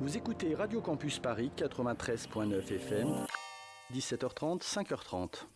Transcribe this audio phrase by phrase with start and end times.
[0.00, 3.26] Vous écoutez Radio Campus Paris 93.9 FM,
[3.92, 5.46] 17h30, 5h30.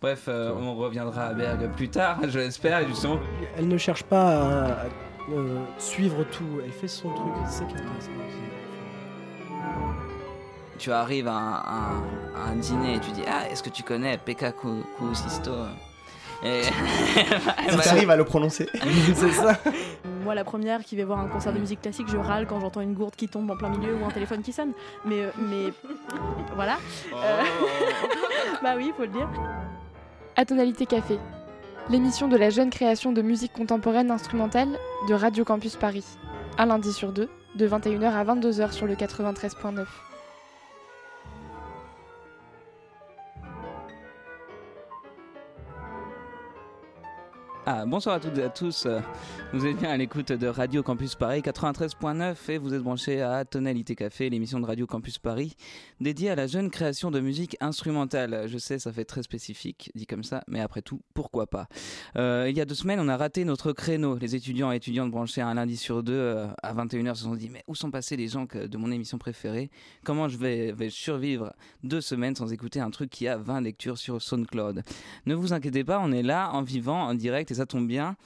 [0.00, 3.18] Bref, euh, on reviendra à Berg plus tard, je l'espère, justement.
[3.56, 4.84] Elle ne cherche pas à, à,
[5.32, 8.38] euh, suivre tout, elle fait son truc, c'est ça qui est intéressant aussi.
[10.78, 13.70] Tu arrives à un, à un- à un dîner et tu dis Ah, est-ce que
[13.70, 15.50] tu connais Pekka Ku- Kuusisto
[16.42, 16.62] et...
[17.70, 18.68] Si t'arrives à le prononcer.
[19.14, 19.58] c'est ça.
[20.24, 22.80] Moi, la première qui va voir un concert de musique classique, je râle quand j'entends
[22.80, 24.72] une gourde qui tombe en plein milieu ou un téléphone qui sonne.
[25.04, 25.72] Mais, euh, mais
[26.54, 26.78] voilà.
[27.14, 27.42] Euh,
[28.62, 29.28] bah oui, faut le dire.
[30.36, 31.18] Atonalité Café,
[31.90, 34.68] l'émission de la jeune création de musique contemporaine instrumentale
[35.08, 36.04] de Radio Campus Paris.
[36.58, 39.84] Un lundi sur deux, de 21h à 22h sur le 93.9.
[47.70, 48.86] Ah, bonsoir à toutes et à tous.
[49.52, 53.44] Vous êtes bien à l'écoute de Radio Campus Paris 93.9 et vous êtes branchés à
[53.44, 55.54] Tonalité Café, l'émission de Radio Campus Paris
[56.00, 58.44] dédiée à la jeune création de musique instrumentale.
[58.46, 61.68] Je sais, ça fait très spécifique, dit comme ça, mais après tout, pourquoi pas?
[62.16, 64.16] Euh, il y a deux semaines, on a raté notre créneau.
[64.16, 67.50] Les étudiants et étudiantes branchés un lundi sur deux euh, à 21h se sont dit,
[67.50, 69.70] mais où sont passés les gens de mon émission préférée?
[70.04, 74.22] Comment je vais, survivre deux semaines sans écouter un truc qui a 20 lectures sur
[74.22, 74.84] SoundCloud?
[75.26, 78.16] Ne vous inquiétez pas, on est là en vivant, en direct, ça tombe bien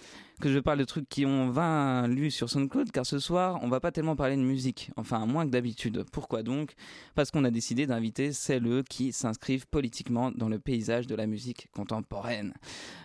[0.43, 3.69] que je parle de trucs qui ont 20 lus sur SoundCloud, car ce soir, on
[3.69, 6.05] va pas tellement parler de musique, enfin moins que d'habitude.
[6.11, 6.73] Pourquoi donc?
[7.15, 11.69] Parce qu'on a décidé d'inviter celles qui s'inscrivent politiquement dans le paysage de la musique
[11.73, 12.55] contemporaine.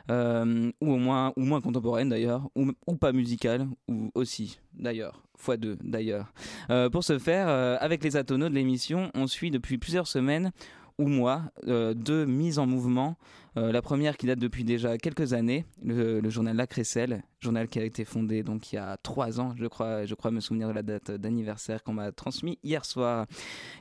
[0.09, 5.58] Euh, ou au moins, ou moins contemporaine d'ailleurs, ou, pas musicale, ou aussi d'ailleurs, fois
[5.58, 6.33] deux d'ailleurs.
[6.72, 10.52] Euh, pour ce faire, euh, avec les atonos de l'émission, on suit depuis plusieurs semaines
[10.98, 13.17] ou mois euh, deux mises en mouvement
[13.58, 17.80] euh, la première qui date depuis déjà quelques années, le, journal La Crécelle, journal qui
[17.80, 20.67] a été fondé donc il y a trois ans, je crois, je crois me souvenir
[20.67, 23.26] de la date d'anniversaire qu'on m'a transmis hier soir,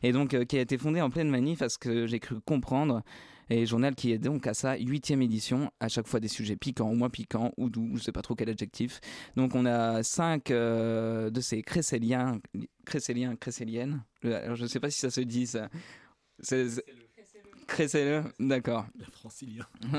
[0.03, 2.41] et donc euh, qui a été fondé en pleine manif à ce que j'ai cru
[2.41, 3.03] comprendre.
[3.49, 6.91] Et journal qui est donc à sa huitième édition, à chaque fois des sujets piquants
[6.91, 8.99] ou moins piquants ou doux, je sais pas trop quel adjectif.
[9.37, 12.41] Donc on a cinq de ces crécéliens,
[12.85, 14.03] crécéliens, crécéliennes.
[14.25, 15.69] Alors je sais pas si ça se dit ça.
[17.67, 18.87] Crécelle, d'accord.
[18.99, 19.67] La francilien.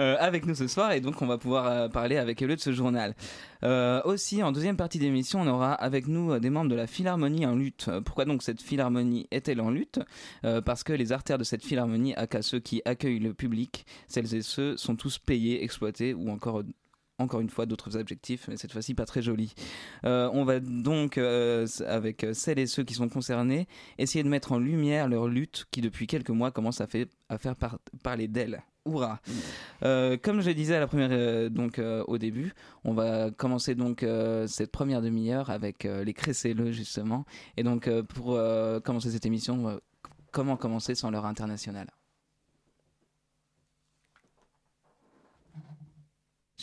[0.00, 2.60] Euh, avec nous ce soir et donc on va pouvoir euh, parler avec eux de
[2.60, 3.14] ce journal.
[3.62, 6.86] Euh, aussi en deuxième partie d'émission on aura avec nous euh, des membres de la
[6.86, 7.90] Philharmonie en lutte.
[8.04, 10.00] Pourquoi donc cette Philharmonie est-elle en lutte?
[10.42, 14.42] Parce que les artères de cette Philharmonie, aka ceux qui accueillent le public, celles et
[14.42, 16.62] ceux sont tous payés, exploités ou encore
[17.18, 19.54] encore une fois d'autres objectifs, mais cette fois-ci pas très jolis.
[20.04, 24.52] Euh, on va donc, euh, avec celles et ceux qui sont concernés, essayer de mettre
[24.52, 28.26] en lumière leur lutte qui depuis quelques mois commence à, fait, à faire par- parler
[28.28, 28.62] d'elle.
[28.86, 29.20] Hurrah
[29.82, 32.52] Euh, Comme je le disais à la première, donc au début,
[32.84, 34.04] on va commencer donc
[34.46, 37.24] cette première demi-heure avec les Crécelleux justement.
[37.56, 38.38] Et donc pour
[38.82, 39.80] commencer cette émission,
[40.32, 41.88] comment commencer sans l'heure internationale?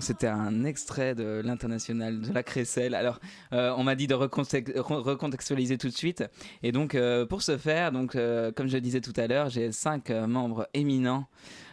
[0.00, 2.94] Donc c'était un extrait de l'international de la Crécelle.
[2.94, 3.20] Alors
[3.52, 6.24] euh, on m'a dit de recontextualiser tout de suite.
[6.62, 6.96] Et donc
[7.28, 8.16] pour ce faire, donc
[8.56, 11.26] comme je disais tout à l'heure, j'ai cinq membres éminents.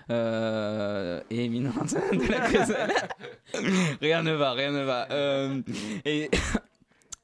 [0.10, 2.92] et éminentes de la Crécelle.
[4.02, 5.08] rien ne va, rien ne va.
[6.04, 6.30] et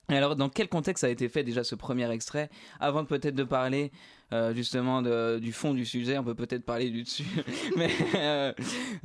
[0.09, 2.49] alors, dans quel contexte a été fait déjà ce premier extrait?
[2.79, 3.91] Avant peut-être de parler
[4.31, 5.01] euh, justement
[5.39, 7.25] du fond du sujet, on peut peut-être parler du dessus.
[7.77, 8.53] Mais euh,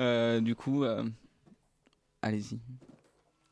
[0.01, 0.85] euh, du coup,
[2.23, 2.61] allez-y.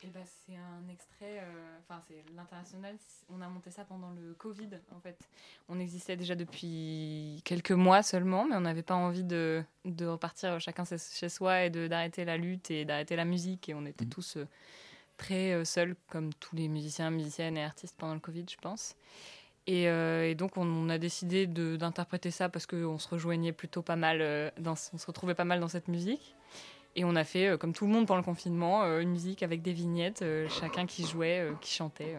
[0.03, 1.43] Eh ben, c'est un extrait,
[1.81, 2.97] enfin c'est l'international,
[3.29, 5.19] on a monté ça pendant le Covid en fait.
[5.69, 10.61] On existait déjà depuis quelques mois seulement, mais on n'avait pas envie de, de, repartir
[10.61, 13.69] chacun chez soi et d'arrêter la lutte et d'arrêter la musique.
[13.69, 14.11] Et on était mmh.
[14.11, 14.39] tous
[15.17, 18.97] très euh, seul, comme tous les musiciens, musiciennes et artistes pendant le Covid, je pense.
[19.67, 24.21] Et, euh, donc on, a décidé d'interpréter ça parce qu'on se rejoignait plutôt pas mal,
[24.21, 26.37] euh, dans, on se retrouvait pas mal dans cette musique.
[26.97, 29.73] Et on a fait, comme tout le monde pendant le confinement, une musique avec des
[29.73, 32.17] vignettes, chacun qui jouait, qui chantait.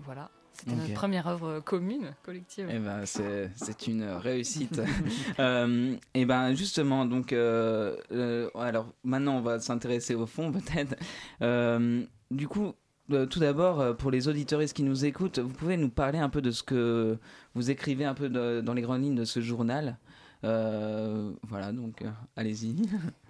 [0.00, 0.30] voilà.
[0.54, 2.68] C'était notre première œuvre commune, collective.
[2.72, 4.80] Eh ben, c'est une réussite.
[5.40, 10.52] euh, et eh ben justement, donc, euh, euh, alors maintenant on va s'intéresser au fond
[10.52, 10.94] peut-être.
[11.42, 12.72] Euh, du coup,
[13.08, 16.52] tout d'abord, pour les auditoristes qui nous écoutent, vous pouvez nous parler un peu de
[16.52, 17.18] ce que
[17.54, 19.98] vous écrivez un peu dans les grandes lignes de ce journal.
[20.42, 22.02] voilà, donc
[22.36, 22.76] allez-y.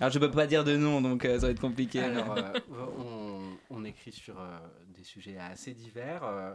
[0.00, 2.00] Alors je peux pas dire de nom, donc ça va être compliqué.
[2.00, 2.34] Alors,
[2.98, 3.40] on,
[3.70, 4.36] on, écrit sur
[4.96, 6.24] des sujets assez divers.
[6.24, 6.54] Euh,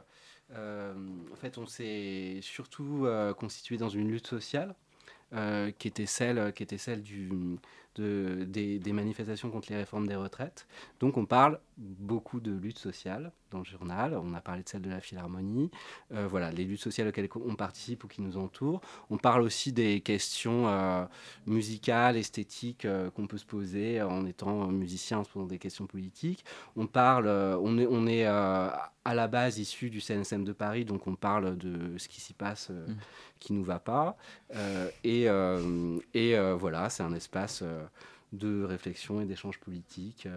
[0.56, 0.94] euh,
[1.32, 4.76] en fait, on s'est surtout euh, constitué dans une lutte sociale.
[5.80, 7.58] qui était celle, qui était celle du,
[7.96, 10.68] de, des, des, manifestations contre les réformes des retraites.
[11.00, 14.20] Donc on parle beaucoup de lutte sociale dans le journal.
[14.22, 15.72] On a parlé de celle de la Philharmonie.
[16.14, 18.82] Euh, voilà, les luttes sociales auxquelles on participe ou qui nous entourent.
[19.10, 21.06] On parle aussi des questions euh,
[21.46, 25.88] musicales, esthétiques euh, qu'on peut se poser en étant musicien, en se posant des questions
[25.88, 26.44] politiques.
[26.76, 31.08] On parle, on est, on est à la base issu du CNSM de Paris, donc
[31.08, 32.96] on parle de ce qui s'y passe mmh.
[33.40, 34.18] qui nous va pas.
[35.04, 35.28] et,
[36.14, 37.64] et voilà, c'est un espace
[38.34, 40.28] de réflexion et d'échanges politiques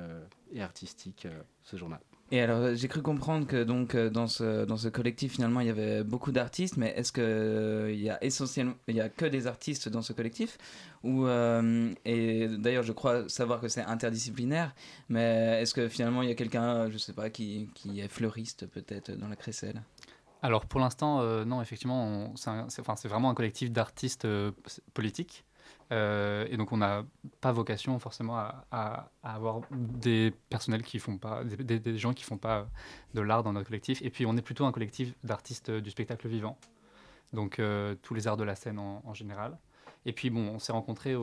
[0.53, 1.27] et artistiques,
[1.65, 2.01] ce journal.
[2.33, 5.69] Et alors, j'ai cru comprendre que donc euh, dans ce dans ce collectif finalement il
[5.69, 9.09] y avait beaucoup d'artistes, mais est-ce que euh, il y a essentiellement il y a
[9.09, 10.59] que des artistes dans ce collectif?
[11.05, 14.75] Ou euh, et d'ailleurs je crois savoir que c'est interdisciplinaire,
[15.09, 18.67] mais est-ce que finalement il y a quelqu'un je sais pas qui qui est fleuriste
[18.67, 19.83] peut-être dans la Crécelle?
[20.43, 24.27] Alors pour l'instant non effectivement c'est enfin c'est vraiment un collectif d'artistes
[24.95, 25.46] politiques.
[25.93, 27.05] Euh, et donc, on n'a
[27.41, 32.69] pas vocation forcément à, avoir des personnels qui font pas, des, gens qui font pas
[33.15, 34.03] de l'art dans notre collectif.
[34.03, 36.59] Et puis, on est plutôt un collectif d'artistes du spectacle vivant.
[37.33, 39.59] Donc, euh, tous les arts de la scène en, général.
[40.05, 41.15] Et puis, bon, on s'est rencontrés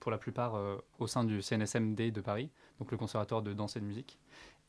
[0.00, 3.76] pour la plupart euh, au sein du CNSMD de Paris, donc le Conservatoire de danse
[3.76, 4.18] et de musique.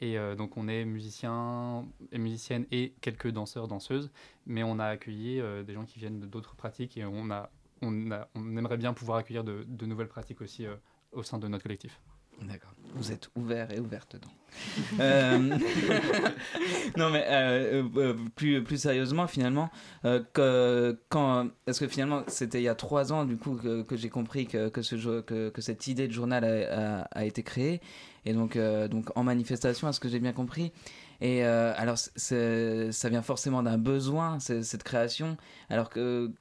[0.02, 4.12] Et donc, on est musiciens et musiciennes et quelques danseurs, danseuses,
[4.46, 7.50] mais on a accueilli des gens qui viennent d'autres pratiques et on a
[7.86, 10.76] on, aimerait bien pouvoir accueillir de, nouvelles pratiques aussi euh,
[11.12, 12.00] au sein de notre collectif.
[12.42, 12.72] D'accord.
[12.96, 14.32] Vous êtes ouvert et ouverte donc.
[15.00, 15.38] Euh,
[16.98, 19.70] non mais euh, plus plus sérieusement finalement,
[20.04, 24.10] que, quand est-ce que finalement c'était il y a trois ans du coup que, j'ai
[24.10, 27.82] compris que que, ce, cette idée de journal a, été créée
[28.26, 30.72] et donc donc en manifestation, est-ce que j'ai bien compris
[31.20, 35.36] et alors ça vient forcément d'un besoin cette création
[35.70, 36.32] alors que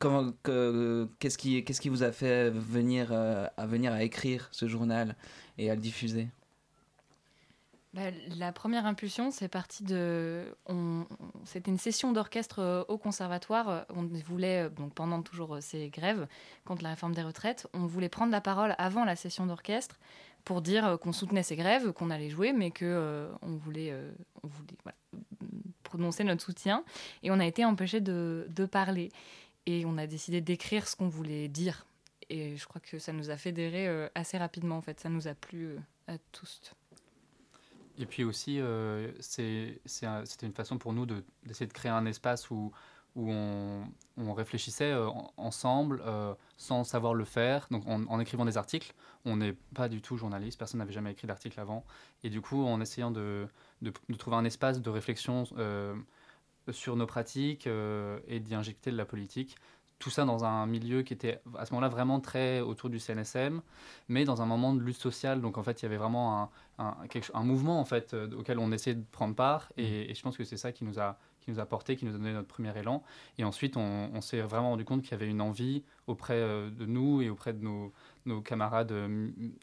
[0.00, 5.14] qu'est-ce qui, qu'est-ce qui vous a fait venir, euh, à venir à écrire ce journal
[5.58, 6.28] et à le diffuser?
[7.92, 8.02] Bah,
[8.38, 10.44] la première impulsion, c'est parti de.
[11.44, 13.84] C'était une session d'orchestre euh, au conservatoire.
[13.94, 16.26] On voulait, euh, donc pendant toujours ces grèves
[16.64, 19.98] contre la réforme des retraites, on voulait prendre la parole avant la session d'orchestre
[20.44, 23.94] pour dire qu'on soutenait ces grèves, qu'on allait jouer, mais on voulait,
[24.42, 24.94] on voulait
[25.82, 26.82] prononcer notre soutien.
[27.22, 29.10] Et on a été empêché de parler.
[29.66, 31.86] Et on a décidé d'écrire ce qu'on voulait dire.
[32.28, 35.00] Et je crois que ça nous a fédérés euh, assez rapidement, en fait.
[35.00, 36.60] Ça nous a plu euh, à tous.
[37.98, 42.72] Et puis aussi, euh, c'était une façon pour nous d'essayer de, créer un espace où,
[43.14, 43.84] où on,
[44.16, 44.94] on réfléchissait
[45.36, 46.02] ensemble
[46.56, 47.66] sans savoir le faire.
[47.70, 48.94] Donc en, écrivant des articles,
[49.26, 51.84] on n'est pas du tout journaliste, personne n'avait jamais écrit d'article avant.
[52.22, 53.46] Et du coup, en essayant de,
[53.82, 55.44] de trouver un espace de réflexion
[56.72, 59.56] sur nos pratiques euh, et d'y injecter de la politique.
[59.98, 63.60] Tout ça dans un milieu qui était à ce moment-là vraiment très autour du CNSM,
[64.08, 65.42] mais dans un moment de lutte sociale.
[65.42, 66.96] Donc en fait, il y avait vraiment un,
[67.34, 70.10] un, mouvement en fait euh, auquel on essayait de prendre part, et, mmh.
[70.10, 72.14] et je pense que c'est ça qui nous a qui nous a porté, qui nous
[72.14, 73.02] a donné notre premier élan.
[73.38, 76.70] Et ensuite, on, on s'est vraiment rendu compte qu'il y avait une envie auprès euh,
[76.70, 77.94] de nous et auprès de nos,
[78.26, 78.92] nos camarades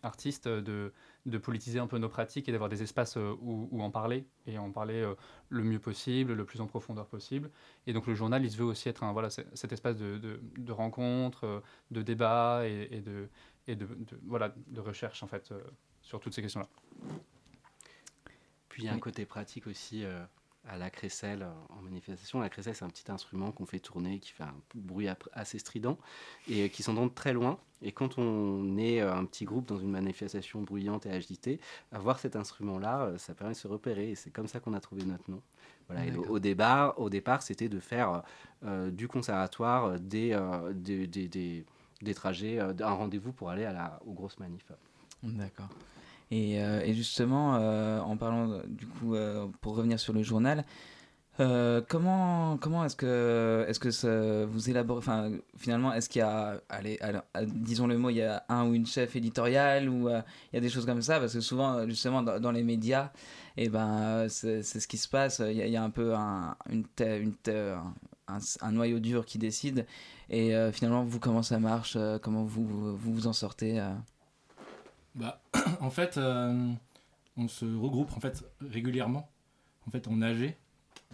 [0.02, 0.92] artistes de
[1.28, 4.26] de politiser un peu nos pratiques et d'avoir des espaces euh, où, où en parler
[4.48, 5.14] et en parler euh,
[5.50, 7.52] le mieux possible, le plus en profondeur possible.
[7.86, 10.40] Et donc le journal, il se veut aussi être un, voilà, cet espace de, de,
[10.58, 11.60] de rencontre, euh,
[11.92, 13.30] de débat et, et de,
[13.68, 13.88] et de,
[14.26, 15.54] voilà, de recherche en fait
[16.02, 16.70] sur toutes ces questions-là.
[18.70, 20.24] Puis il y a un côté pratique aussi euh,
[20.70, 22.40] à la crécelle euh, en manifestation.
[22.40, 25.98] La crécelle, c'est un petit instrument qu'on fait tourner, qui fait un bruit assez strident
[26.50, 27.58] et euh, qui s'entend très loin.
[27.82, 31.60] Et quand on est euh, un petit groupe dans une manifestation bruyante et agitée,
[31.92, 34.12] avoir cet instrument-là, ça permet de se repérer.
[34.12, 35.42] Et c'est comme ça qu'on a trouvé notre nom.
[35.88, 38.24] Voilà, et au, départ, au départ, c'était de faire
[38.66, 41.66] euh, du conservatoire des, euh, des, des, des-
[42.00, 44.72] des trajets, un rendez-vous pour aller à la, aux grosses manifs.
[45.24, 45.70] D'accord.
[46.32, 50.66] Et, euh, et justement, euh, en parlant du coup, euh, pour revenir sur le journal,
[51.88, 56.98] comment comment est-ce que est-ce que vous élaborez, enfin finalement, est-ce qu'il y a, allez,
[57.00, 60.58] alors, disons le mot, il y a un ou une chef éditoriale ou il y
[60.58, 63.12] a des choses comme ça, parce que souvent justement dans, les médias,
[63.56, 65.42] et ben euh, c'est ce qui se passe.
[65.48, 66.86] Il y a, un peu un, une,
[68.28, 69.86] un, noyau dur qui décide.
[70.30, 73.80] Et finalement, vous comment ça marche, comment vous vous, vous en sortez.
[75.18, 75.42] Bah,
[75.82, 76.72] en fait, euh,
[77.36, 79.30] on se regroupe en fait régulièrement.
[79.88, 80.56] En fait, en AG.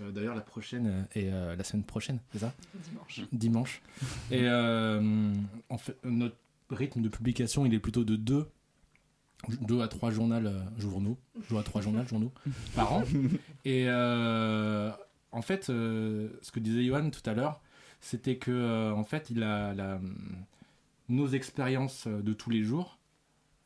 [0.01, 2.53] Euh, D'ailleurs, la prochaine est euh, la semaine prochaine, c'est ça?
[2.73, 3.21] Dimanche.
[3.31, 3.81] Dimanche.
[4.31, 6.35] Et en fait, notre
[6.69, 8.47] rythme de publication, il est plutôt de deux,
[9.61, 11.17] deux à trois journaux, euh, journaux,
[11.49, 12.31] deux à trois journaux, journaux
[12.75, 13.03] par an.
[13.65, 14.89] Et euh,
[15.31, 17.61] en fait, euh, ce que disait Johan tout à l'heure,
[18.01, 19.99] c'était que euh, en fait, il a la-
[21.09, 22.97] nos expériences de tous les jours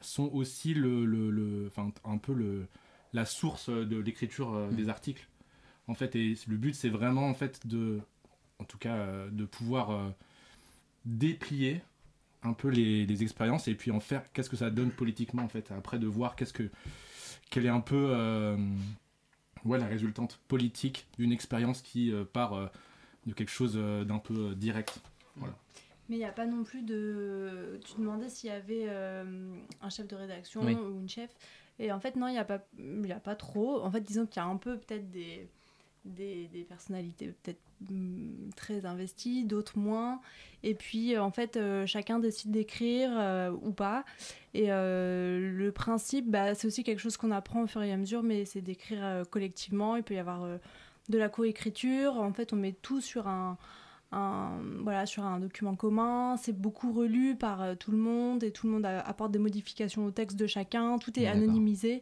[0.01, 1.71] sont aussi le, le, le-
[2.05, 2.67] un peu le,
[3.13, 5.27] la source de l'écriture euh, des articles.
[5.87, 7.99] En fait, et le but, c'est vraiment en fait de,
[8.59, 10.09] en tout cas, euh, de pouvoir euh,
[11.05, 11.81] déplier
[12.43, 15.47] un peu les, les expériences et puis en faire qu'est-ce que ça donne politiquement en
[15.49, 15.71] fait.
[15.71, 16.69] Après, de voir qu'est-ce que,
[17.49, 18.55] quelle est un peu,
[19.65, 22.69] ouais, la résultante politique d'une expérience qui part
[23.25, 24.99] de quelque chose d'un peu direct.
[25.35, 25.55] Voilà.
[26.09, 27.79] Mais il n'y a pas non plus de.
[27.85, 29.49] Tu demandais s'il y avait euh,
[29.81, 30.73] un chef de rédaction Oui.
[30.73, 31.29] ou une chef.
[31.79, 33.81] Et en fait, non, il n'y a, pas- il y a pas trop.
[33.81, 35.47] En fait, disons qu'il y a un peu peut-être des,
[36.05, 37.59] des, des personnalités peut-être
[37.91, 40.21] hum, très investies, d'autres moins.
[40.63, 44.05] Et puis, euh, en fait, euh, chacun décide d'écrire euh, ou pas.
[44.53, 48.23] Et le principe, bah, c'est aussi quelque chose qu'on apprend au fur et à mesure,
[48.23, 49.97] mais c'est d'écrire collectivement.
[49.97, 50.47] Il peut y avoir
[51.09, 52.15] de la coécriture.
[52.15, 53.57] En fait, on met tout sur un
[54.11, 56.37] un, voilà, sur un document commun.
[56.37, 59.39] C'est beaucoup relu par euh, tout le monde et tout le monde a- apporte des
[59.39, 60.97] modifications au texte de chacun.
[60.97, 62.01] Tout est anonymisé.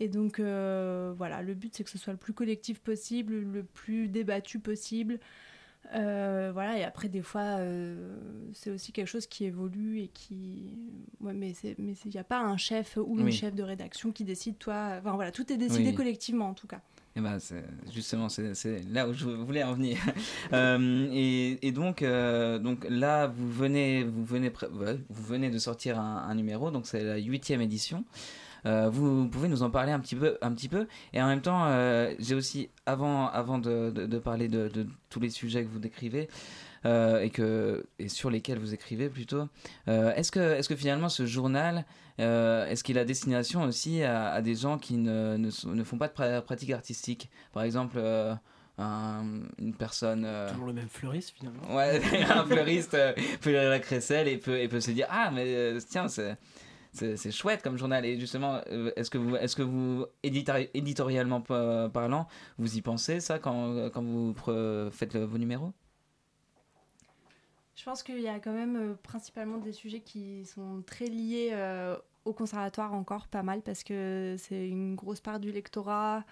[0.00, 3.62] Et donc, euh, voilà, le but, c'est que ce soit le plus collectif possible, le
[3.62, 5.20] plus débattu possible.
[5.94, 7.58] Euh, voilà, et après, des fois,
[8.52, 10.78] c'est aussi quelque chose qui évolue et qui.
[11.20, 13.32] Ouais, mais il n'y a pas un chef ou une Oui.
[13.32, 14.96] chef de rédaction qui décide, toi.
[14.98, 15.94] Enfin, voilà, tout est décidé Oui.
[15.94, 16.80] collectivement, en tout cas.
[17.14, 17.38] Eh ben,
[17.92, 18.54] justement, c'est
[18.90, 19.98] là où je voulais en venir.
[20.52, 24.52] Euh, et, et donc, euh, donc là, vous venez, vous venez,
[25.08, 28.04] vous venez de sortir un, un numéro, donc c'est la huitième édition.
[28.66, 30.86] Euh, vous pouvez nous en parler un petit peu, un petit peu.
[31.12, 34.86] Et en même temps, euh, j'ai aussi, avant, avant de, de- de parler de, de
[35.10, 36.28] tous les sujets que vous décrivez
[36.84, 39.48] euh, et que et sur lesquels vous écrivez plutôt,
[39.88, 41.84] euh, est-ce que, est-ce que finalement ce journal,
[42.20, 46.08] euh, est-ce qu'il a destination aussi à, à des gens qui ne, ne, font pas
[46.08, 47.30] de pra- pratique artistique?
[47.52, 47.98] Par exemple,
[48.78, 49.24] un-
[49.58, 50.24] une personne.
[50.24, 51.74] euh, Toujours le même fleuriste finalement.
[51.74, 52.00] Ouais,
[52.30, 55.44] un fleuriste euh, peut lire la crécelle et peut, et peut se dire Ah, mais
[55.46, 56.36] euh, tiens, c'est.
[56.92, 61.40] C'est chouette comme journal et justement euh, est-ce que vous est-ce que vous éditori- éditorialement
[61.40, 64.34] pa- parlant vous y pensez ça quand, quand vous
[64.90, 65.72] faites vos numéros?
[67.74, 71.50] Je pense qu'il y a quand même euh, principalement des sujets qui sont très liés
[71.52, 71.96] euh,
[72.26, 76.24] au conservatoire encore pas mal parce que c'est une grosse part du lectorat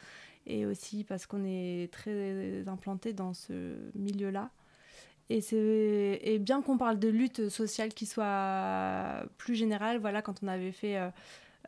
[0.47, 4.51] et aussi parce qu'on est très implanté dans ce milieu-là.
[5.31, 10.73] Et, bien qu'on parle de lutte sociale qui soit plus générale, voilà, quand on avait
[10.73, 10.99] fait,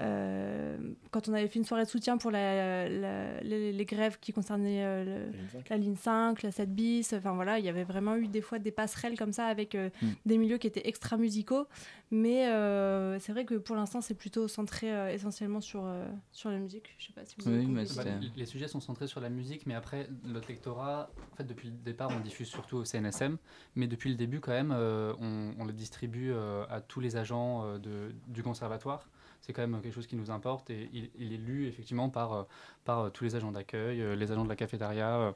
[0.00, 0.76] euh,
[1.10, 4.32] quand on avait fait une soirée de soutien pour la- la- les, les grèves qui
[4.32, 5.32] concernaient euh, le-
[5.68, 8.58] la ligne 5, la 7 bis, enfin voilà, il y avait vraiment eu des fois
[8.58, 10.06] des passerelles comme ça avec euh, Mm.
[10.26, 11.66] des milieux qui étaient extra musicaux,
[12.10, 16.50] mais euh, c'est vrai que pour l'instant c'est plutôt centré euh, essentiellement sur, euh, sur
[16.50, 16.94] la musique.
[16.98, 17.84] Je sais pas si vous Oui, mais.
[17.94, 21.68] Bah, les sujets sont centrés sur la musique, mais après, notre lectorat, en fait, depuis
[21.68, 23.36] le départ, on diffuse surtout au CNSM,
[23.76, 27.16] mais depuis le début, quand même, euh, on, on le distribue euh, à tous les
[27.16, 29.08] agents euh, de, du conservatoire.
[29.42, 32.32] C'est quand même quelque chose qui nous importe et il, il est lu effectivement par,
[32.32, 32.42] euh,
[32.84, 35.34] par euh, tous les agents d'accueil, euh, les agents de la cafétéria.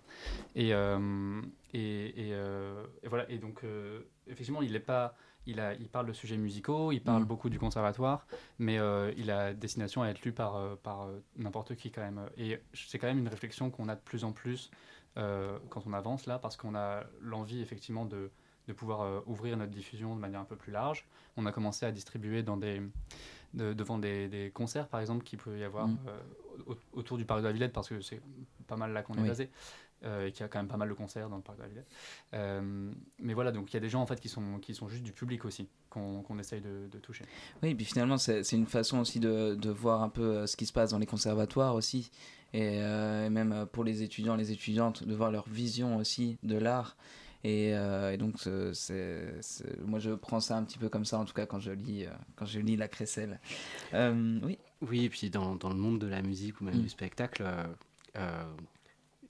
[0.55, 1.43] et, euh,
[1.75, 3.29] et, et, euh, et voilà.
[3.31, 3.63] Et donc,
[4.27, 5.15] effectivement, il n'est pas,
[5.47, 7.27] il, a, il parle de sujets musicaux, il parle Mm.
[7.27, 8.27] beaucoup du conservatoire,
[8.59, 12.03] mais euh, il a destination à être lu par, euh, par euh, n'importe qui quand
[12.03, 12.21] même.
[12.37, 14.71] Et c'est quand même une réflexion qu'on a de plus en plus
[15.71, 18.31] quand on avance là, parce qu'on a l'envie effectivement de,
[18.69, 21.07] de pouvoir euh, ouvrir notre diffusion de manière un peu plus large.
[21.37, 22.83] On a commencé à distribuer dans des,
[23.55, 25.99] de- devant des, des concerts, par exemple, qu'il peut y avoir Mm.
[26.09, 26.19] euh,
[26.73, 28.21] au- autour du parc de la Villette, parce que c'est
[28.67, 29.51] pas mal là qu'on est basé,
[30.05, 31.63] euh, et qu'il y a quand même pas mal de concerts dans le parc de
[31.63, 31.87] la Villette.
[33.21, 35.03] Mais voilà, donc il y a des gens en fait qui sont, qui sont juste
[35.05, 37.25] du public aussi, qu'on qu'on essaye de, de toucher.
[37.63, 40.67] Oui, et puis finalement, c'est une façon aussi de, de voir un peu ce qui
[40.67, 42.11] se passe dans les conservatoires aussi.
[42.53, 46.97] Et, et même pour les étudiants, les étudiantes, de voir leur vision aussi de l'art.
[47.47, 48.41] Et, euh, et donc,
[48.73, 49.33] c'est-
[49.85, 52.05] moi, je prends ça un petit peu comme ça, en tout cas, quand je lis,
[52.05, 53.39] euh, quand je lis La Crécelle.
[53.95, 54.59] Euh, oui.
[54.83, 56.83] Oui, et puis dans, dans le monde de la musique ou même Mm.
[56.83, 57.45] du spectacle,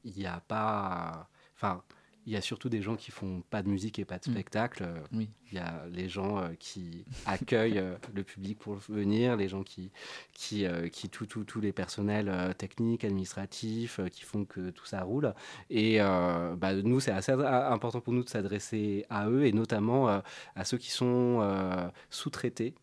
[0.04, 1.28] il n'y a pas.
[1.56, 1.82] Enfin,
[2.26, 4.32] il y a surtout des gens qui font pas de musique et pas de Mm.
[4.32, 4.84] spectacle.
[5.12, 5.30] Oui.
[5.52, 9.62] Il y a les gens euh, qui accueillent euh, le public pour venir, les gens
[9.62, 9.92] qui,
[10.32, 15.02] qui, euh, qui tout, tout, tous les personnels techniques, administratifs, qui font que tout ça
[15.02, 15.34] roule.
[15.70, 20.64] Et bah, nous, c'est assez important pour nous de s'adresser à eux et notamment à
[20.64, 22.74] ceux qui sont sous-traités.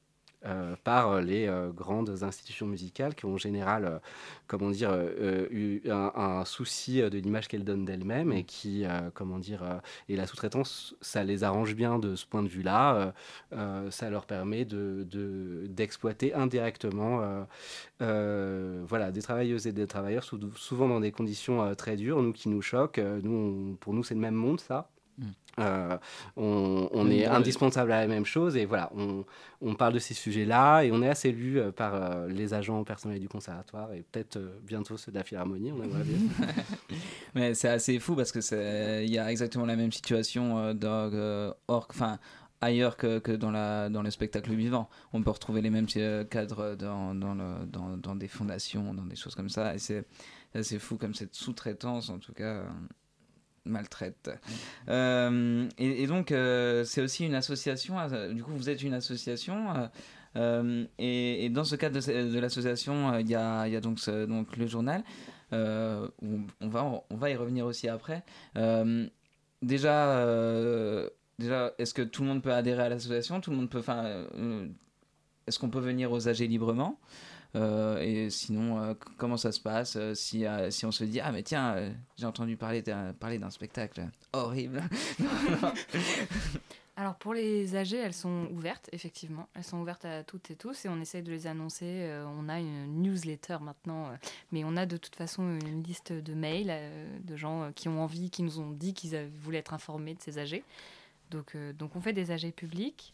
[0.45, 3.99] Euh, par les euh, grandes institutions musicales qui ont en général, euh,
[4.47, 8.43] comment dire, euh, euh, eu un, un souci euh, de l'image qu'elles donnent d'elles-mêmes et
[8.43, 9.79] qui, euh, comment dire, euh,
[10.09, 12.95] et la sous-traitance, ça les arrange bien de ce point de vue-là.
[12.95, 13.11] euh,
[13.53, 17.43] euh, ça leur permet de, de- d'exploiter indirectement, euh,
[18.01, 22.21] euh, voilà, des travailleuses et des travailleurs, sou- souvent dans des conditions euh, très dures,
[22.21, 22.99] nous qui nous choquent.
[22.99, 23.31] Euh, nous,
[23.73, 24.89] on- pour nous, c'est le même monde, ça?
[25.59, 25.97] Euh,
[26.35, 29.23] on, est indispensable à la même chose et voilà, on,
[29.61, 32.83] on parle de ces sujets-là et on est assez lu euh, par euh, les agents
[32.83, 36.17] personnels du conservatoire et peut-être euh, bientôt ceux de la Philharmonie, on aimerait bien.
[37.35, 41.53] Mais c'est assez fou parce que c'est il y a exactement la même situation dans
[41.67, 42.17] enfin
[42.61, 44.89] ailleurs que, que dans la dans le spectacle vivant.
[45.11, 45.87] On peut retrouver les mêmes
[46.29, 50.05] cadres dans dans, le- dans dans des fondations, dans des choses comme ça et c'est
[50.55, 52.63] assez fou comme cette sous-traitance en tout cas
[53.65, 54.29] maltraite.
[54.89, 57.99] Euh, et, donc euh, c'est aussi une association.
[57.99, 59.89] euh, du coup vous êtes une association.
[60.35, 65.03] et, dans ce cadre de, l'association, il y, a, donc, donc le journal.
[65.51, 66.07] on,
[66.61, 68.23] va, on va y revenir aussi après.
[69.61, 70.25] Déjà,
[71.39, 73.41] déjà est-ce que tout le monde peut adhérer à l'association?
[73.41, 73.81] Tout le monde peut.
[75.45, 76.99] Est-ce qu'on peut venir aux AG librement?
[77.55, 81.31] Et sinon, euh, comment ça se passe euh, si, euh, si on se dit Ah,
[81.31, 84.83] mais tiens, euh, j'ai entendu parler d'un, parler d'un spectacle horrible.
[86.95, 89.49] Alors pour les AG, elles sont ouvertes, effectivement.
[89.55, 91.85] Elles sont ouvertes à toutes et tous et on essaye de les annoncer.
[91.87, 94.15] Euh, on a une newsletter maintenant, euh,
[94.51, 97.89] mais on a de toute façon une liste de mails euh, de gens euh, qui
[97.89, 100.63] ont envie, qui nous ont dit qu'ils voulaient être informés de ces AG.
[101.31, 103.13] Donc, euh, donc on fait des AG publics.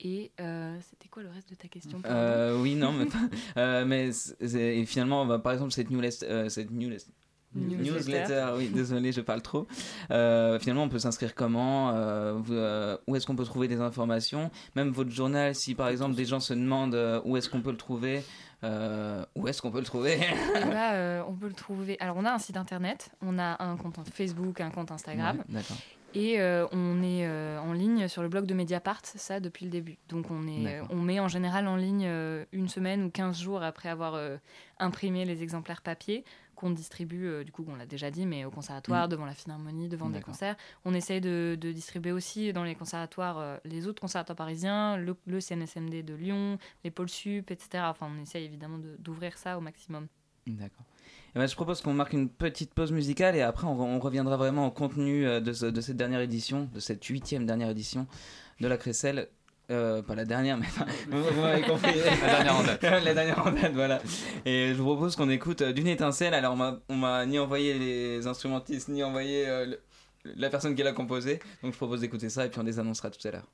[0.00, 3.06] Et euh, c'était quoi le reste de ta question Euh, oui, non, mais,
[3.56, 7.10] euh, mais et finalement, bah, par exemple, cette newsletter, cette newsletter,
[7.54, 7.92] Newsletter.
[7.92, 9.68] newsletter, oui, désolé, je parle trop.
[10.08, 11.92] Finalement, on peut s'inscrire comment
[12.34, 12.54] vous,
[13.06, 14.50] Où est-ce qu'on peut trouver des informations?
[14.74, 17.76] Même votre journal, si par exemple des gens se demandent où est-ce qu'on peut le
[17.76, 18.24] trouver,
[18.64, 21.96] euh, où est-ce qu'on peut le trouver Eh ben, euh, on peut le trouver.
[22.00, 25.44] Alors, on a un site internet, on a un compte Facebook, un compte Instagram.
[25.52, 25.60] Ouais.
[26.14, 29.98] Et euh, on est en ligne sur le blog de Mediapart, ça depuis le début.
[30.08, 32.08] Donc on, est, on met en général en ligne
[32.52, 34.16] une semaine ou 15 jours après avoir
[34.78, 36.24] imprimé les exemplaires papier
[36.64, 39.10] qu'on distribue, euh, du coup on l'a déjà dit, mais au conservatoire, Mm.
[39.10, 40.56] devant la Philharmonie, devant des concerts.
[40.86, 45.14] On essaye de, de distribuer aussi dans les conservatoires, euh, les autres conservatoires parisiens, le,
[45.26, 47.84] le CNSMD de Lyon, les pôles sup, etc.
[47.88, 50.06] Enfin on essaye évidemment de- d'ouvrir ça au maximum.
[50.46, 50.84] D'accord.
[51.34, 53.98] Eh ben, je propose qu'on marque une petite pause musicale et après on, re- on
[53.98, 57.68] reviendra vraiment au contenu euh, de, ce- de cette dernière édition, de cette huitième dernière
[57.70, 58.06] édition
[58.60, 59.28] de la Crécelle.
[59.70, 61.92] Euh, pas la dernière, mais enfin, vous, m'avez compris.
[62.22, 62.82] La dernière en date.
[63.04, 64.00] la dernière en date, voilà.
[64.44, 66.34] Et je vous propose qu'on écoute euh, d'une étincelle.
[66.34, 69.80] Alors on m'a- on m'a ni envoyé les instrumentistes, ni envoyé euh, le-
[70.36, 71.40] la personne qui l'a composé.
[71.62, 73.46] Donc je propose d'écouter ça et puis on les annoncera tout à l'heure.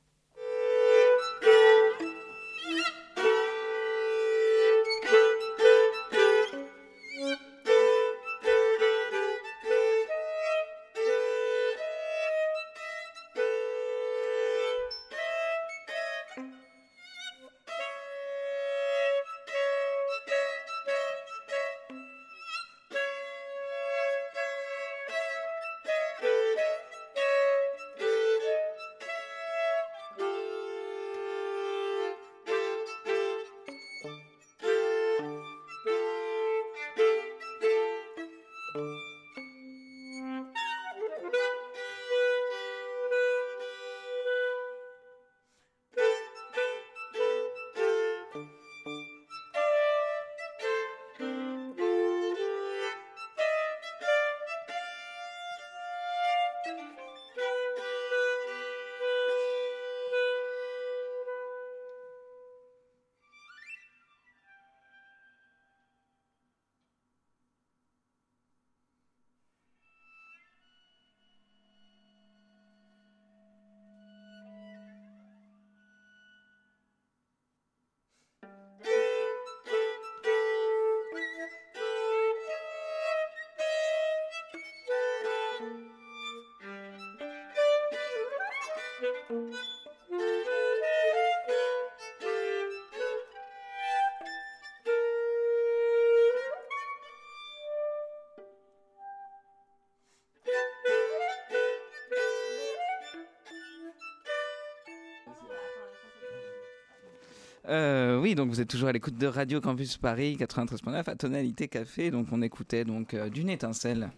[108.21, 112.11] Oui, donc vous êtes toujours à l'écoute de Radio Campus Paris 93.9 à tonalité café.
[112.11, 114.11] Donc on écoutait donc euh, d'une étincelle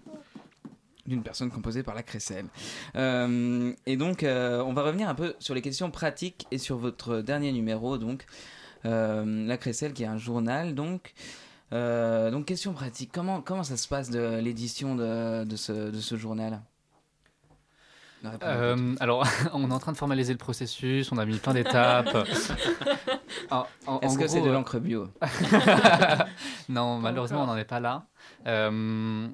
[1.06, 2.48] d'une personne composée par la Crécelle.
[2.96, 6.78] Euh, et donc euh, on va revenir un peu sur les questions pratiques et sur
[6.78, 8.26] votre dernier numéro donc
[8.84, 11.14] la Crécelle qui est un journal donc.
[11.72, 16.62] Donc question pratique, comment, comment ça se passe de l'édition de ce journal Ne répondez
[16.62, 18.13] pas tout de
[18.44, 22.08] Euh, alors, on est en train de formaliser le processus, on a mis plein d'étapes.
[24.02, 25.08] Est-ce que c'est de euh, l'encre bio?
[26.70, 28.06] Non, malheureusement, on n'en est pas là.
[28.48, 29.28] Euh,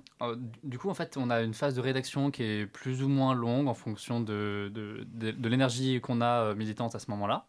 [0.63, 3.33] du coup, en fait, on a une phase de rédaction qui est plus ou moins
[3.35, 7.45] longue en fonction de, de, de- de l'énergie qu'on a militante à ce moment-là.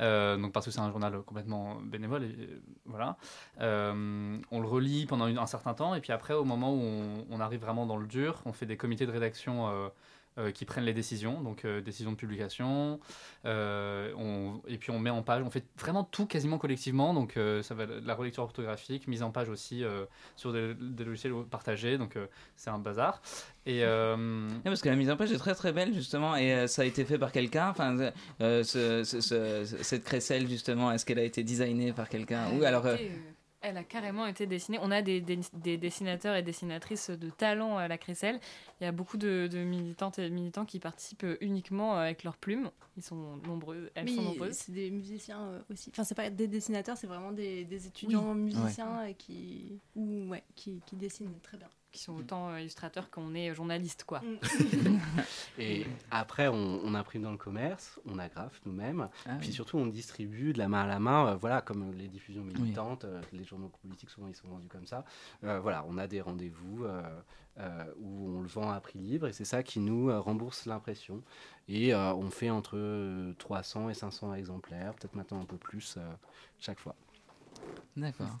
[0.00, 3.16] Euh, donc parce que c'est un journal complètement bénévole et euh, voilà.
[3.60, 6.78] Euh, on le relit pendant une- un certain temps et puis après, au moment où
[6.80, 9.66] on, on arrive vraiment dans le dur, on fait des comités de rédaction.
[10.38, 13.00] Euh, qui prennent les décisions, donc euh, décisions de publication,
[13.44, 17.36] euh, on- et puis on met en page, on fait vraiment tout quasiment collectivement, donc
[17.36, 20.04] euh, ça va de la relecture orthographique, mise en page aussi euh,
[20.36, 23.20] sur des, des logiciels partagés, donc euh, c'est un bazar.
[23.66, 26.66] Et euh, parce que la mise en page est très très belle justement et euh,
[26.66, 27.68] ça a été fait par quelqu'un.
[27.68, 27.96] Enfin,
[28.40, 32.62] euh, ce- ce- ce- cette crécelle justement, est-ce qu'elle a été designée par quelqu'un Ou
[32.64, 32.86] alors
[33.60, 34.78] Elle a carrément été dessinée.
[34.80, 38.38] On a des, des- des dessinateurs et dessinatrices de talent à la Crécelle.
[38.80, 42.36] Il y a beaucoup de, de militantes et militants qui participent euh, uniquement avec leurs
[42.36, 42.70] plumes.
[42.96, 44.54] Ils sont nombreux, elles Mais sont nombreuses.
[44.54, 45.90] c'est des musiciens euh, aussi.
[45.90, 50.80] Enfin, c'est pas des dessinateurs, c'est vraiment des, des étudiants musiciens qui, ou, ouais, qui,
[50.86, 51.68] qui dessinent très bien.
[51.90, 54.20] Qui sont autant euh, illustrateurs qu'on est journalistes, quoi.
[55.58, 59.52] Et après, on, on imprime dans le commerce, on agrafe nous-mêmes, Ah puis oui.
[59.54, 63.04] surtout on distribue de la main à la main, euh, voilà, comme les diffusions militantes,
[63.04, 65.04] euh, les journaux politiques souvent ils sont vendus comme ça.
[65.44, 67.02] Euh, voilà, on a des rendez-vous euh,
[67.58, 70.66] euh, où on le vend à prix libre et c'est ça qui nous euh, rembourse
[70.66, 71.22] l'impression.
[71.68, 75.94] Et euh, on fait entre euh, 300 et 500 exemplaires, peut-être maintenant un peu plus
[75.96, 76.06] euh,
[76.60, 76.94] chaque fois.
[77.96, 78.38] D'accord.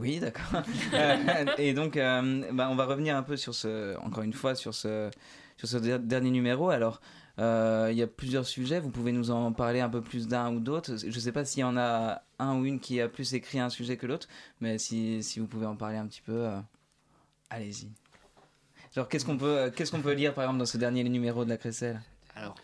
[0.00, 0.62] Oui, d'accord.
[0.94, 4.54] Euh, et donc, euh, bah, on va revenir un peu sur ce, encore une fois,
[4.54, 5.10] sur ce,
[5.56, 6.70] sur ce der- dernier numéro.
[6.70, 7.00] Alors,
[7.38, 8.80] euh, il y a plusieurs sujets.
[8.80, 10.96] Vous pouvez nous en parler un peu plus d'un ou d'autre.
[10.96, 13.60] Je ne sais pas s'il y en a un ou une qui a plus écrit
[13.60, 14.26] un sujet que l'autre,
[14.60, 16.58] mais si, si vous pouvez en parler un petit peu, euh,
[17.50, 17.88] allez-y.
[18.94, 21.50] Genre, qu'est-ce qu'on peut, qu'est-ce qu'on peut lire, par exemple, dans ce dernier numéro de
[21.50, 22.00] la Crécelle
[22.34, 22.56] Alors,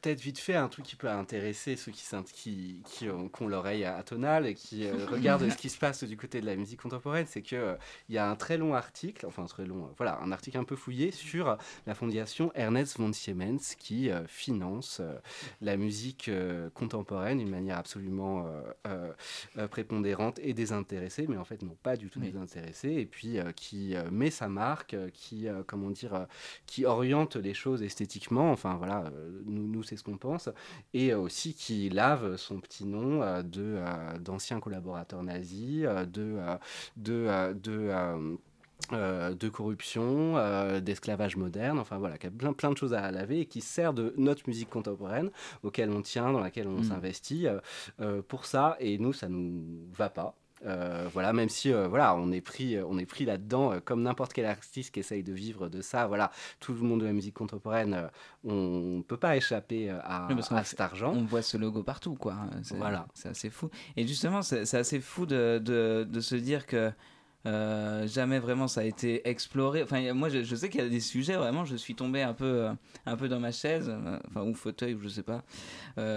[0.00, 3.48] peut-être vite fait, un truc qui peut intéresser ceux qui, qui, qui ont, qui ont
[3.48, 6.80] l'oreille atonale et qui euh, regardent ce qui se passe du côté de la musique
[6.80, 7.76] contemporaine, c'est qu'il
[8.08, 10.58] il y a un très long article, enfin un très long, euh, voilà, un article
[10.58, 11.56] un peu fouillé sur euh,
[11.86, 15.18] la fondation Ernest von Siemens qui euh, finance euh,
[15.60, 19.12] la musique euh, contemporaine d'une manière absolument euh, euh,
[19.58, 22.30] euh, prépondérante et désintéressée, mais en fait non pas du tout Oui.
[22.30, 26.24] désintéressée, et puis euh, qui euh, met sa marque, euh, qui, euh, comment dire, euh,
[26.66, 30.48] qui oriente les choses esthétiquement, enfin voilà, euh, nous, nous c'est ce qu'on pense,
[30.94, 36.36] et euh, aussi qui lave son petit nom euh, de, euh, d'anciens collaborateurs nazis, de,
[36.96, 37.90] de, de,
[38.92, 43.10] euh, de corruption, euh, d'esclavage moderne, enfin voilà, qui a plein, plein de choses à
[43.10, 45.30] laver et qui sert de notre musique contemporaine
[45.62, 46.84] auquel on tient, dans laquelle on Mm.
[46.84, 47.46] s'investit
[48.00, 49.62] euh, pour ça, et nous, ça nous
[49.94, 50.34] va pas.
[50.66, 53.80] Euh, voilà, même si euh, voilà, on est pris, euh, on est pris là-dedans euh,
[53.84, 56.06] comme n'importe quel artiste qui essaye de vivre de ça.
[56.06, 58.08] Voilà, tout le monde de la musique contemporaine,
[58.44, 60.28] on peut pas échapper à,
[60.64, 61.12] cet argent.
[61.14, 62.36] On voit ce logo partout, quoi.
[62.62, 63.06] C'est, Voilà.
[63.14, 63.70] C'est assez fou.
[63.96, 66.92] Et justement, c'est, c'est assez fou de, de, de se dire que
[67.46, 69.82] euh, jamais vraiment ça a été exploré.
[69.82, 72.44] Enfin, moi, je, sais qu'il y a des sujets, vraiment, je suis tombé un peu,
[72.44, 72.72] euh,
[73.06, 75.44] un peu dans ma chaise, euh, enfin, ou fauteuil, ou je sais pas,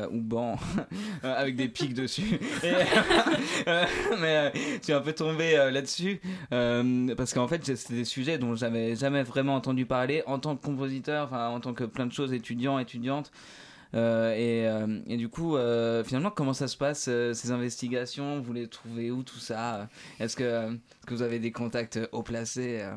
[0.09, 0.57] ou banc,
[1.23, 2.39] avec des pics dessus.
[4.19, 8.95] Mais je suis un peu tombé là-dessus, parce qu'en fait, c'est des sujets dont j'avais
[8.95, 12.33] jamais vraiment entendu parler en tant que compositeur, enfin, en tant que plein de choses,
[12.33, 13.31] étudiant, étudiante.
[13.93, 18.39] Euh, et, euh, et du coup, euh, finalement, comment ça se passe, euh, ces investigations?
[18.39, 19.89] Vous les trouvez où, tout ça?
[20.19, 20.77] Est-ce que,
[21.07, 22.87] vous avez des contacts haut placés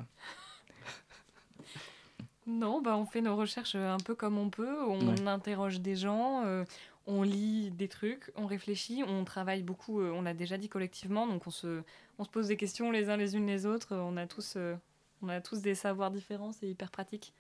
[2.46, 4.82] Non, bah on fait nos recherches un peu comme on peut.
[4.84, 5.28] On Ouais.
[5.28, 6.64] interroge des gens, euh,
[7.06, 10.00] on lit des trucs, on réfléchit, on travaille beaucoup.
[10.00, 11.82] euh, on l'a déjà dit collectivement, donc on se,
[12.18, 13.96] on se pose des questions les uns les unes les autres.
[13.96, 14.76] On a tous, euh,
[15.22, 16.52] on a tous des savoirs différents.
[16.52, 17.32] C'est hyper pratique.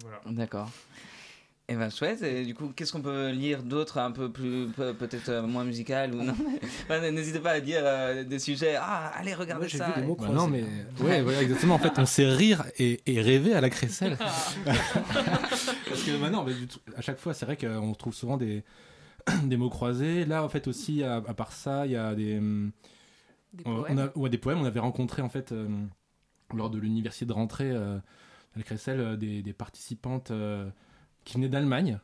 [0.00, 0.20] Voilà.
[0.26, 0.68] D'accord.
[1.68, 2.22] Et ben chouette.
[2.22, 5.64] Et du coup, qu'est-ce qu'on peut lire d'autre, un peu plus, peu- peut-être euh, moins
[5.64, 6.34] musical ou non
[6.84, 8.76] Enfin, N'hésitez pas à dire euh, des sujets.
[8.78, 9.88] Ah, allez, regardez Moi, j'ai ça.
[9.90, 10.38] vu des mots Bah croisés.
[10.38, 10.62] non, mais
[11.04, 11.74] ouais, voilà, exactement.
[11.74, 14.16] En fait, on sait rire et, et rêver à la crécelle.
[14.64, 16.52] Parce que maintenant, bah,
[16.96, 18.62] à chaque fois, c'est vrai qu'on trouve souvent des,
[19.44, 20.24] des mots croisés.
[20.24, 22.70] Là, en fait, aussi, à, à part ça, il y a des, hum,
[23.54, 23.98] Des on- poèmes.
[23.98, 24.58] on a, ouais, des poèmes.
[24.60, 25.66] On avait rencontré, en fait, euh,
[26.54, 30.68] lors de l'université de rentrée euh, à la crécelle, euh, des, des participantes euh,
[31.26, 31.98] qui venaient d'Allemagne.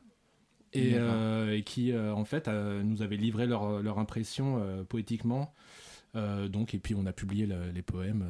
[0.74, 5.54] et, euh, et qui euh, en fait euh, nous avaient livré leur, leur impression poétiquement.
[6.14, 8.26] Donc et puis on a publié le- les poèmes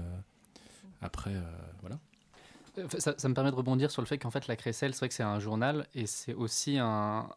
[1.00, 1.34] après.
[1.80, 1.98] voilà.
[2.98, 5.14] Ça, me permet de rebondir sur le fait qu'en fait la Crécelle, c'est vrai que
[5.14, 7.28] c'est un journal et c'est aussi un,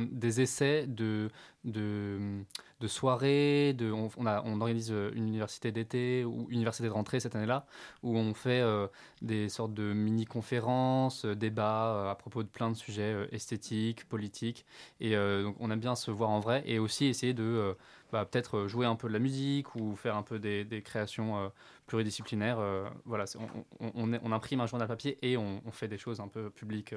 [0.00, 1.30] des essais de,
[1.64, 2.44] de,
[2.88, 3.76] soirées.
[3.80, 7.66] On, organise euh, une université d'été ou université de rentrée cette année-là
[8.02, 8.88] où on fait euh,
[9.22, 14.66] des sortes de mini-conférences, euh, débats à propos de plein de sujets esthétiques, politiques.
[14.98, 17.76] Et donc on aime bien se voir en vrai et aussi essayer de
[18.12, 20.82] bah, peut-être euh, jouer un peu de la musique ou faire un peu des, des
[20.82, 21.48] créations euh,
[21.86, 22.58] pluridisciplinaires.
[22.60, 25.98] euh, voilà, on, on- on est- on imprime un journal papier et on, fait des
[25.98, 26.94] choses un peu publiques.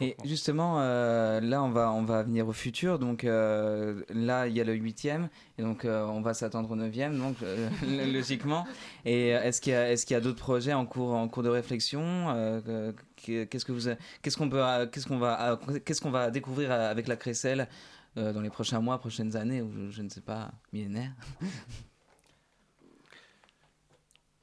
[0.00, 2.98] Et justement, là, on va, on va venir au futur.
[2.98, 5.28] Donc là, il y a le huitième,
[5.58, 7.36] et donc on va s'attendre au neuvième, donc
[8.12, 8.66] logiquement.
[9.04, 11.42] Et est-ce qu'il y a, est-ce qu'il y a d'autres projets en cours, en cours
[11.42, 12.26] de réflexion
[12.64, 13.88] que- que- Qu'est-ce que vous,
[14.22, 17.66] qu'est-ce qu'on peut, qu'est-ce qu'on va, qu'est-ce qu'on va découvrir avec la Crécelle
[18.16, 21.12] euh, dans les prochains mois, prochaines années, ou je, ne sais pas, millénaires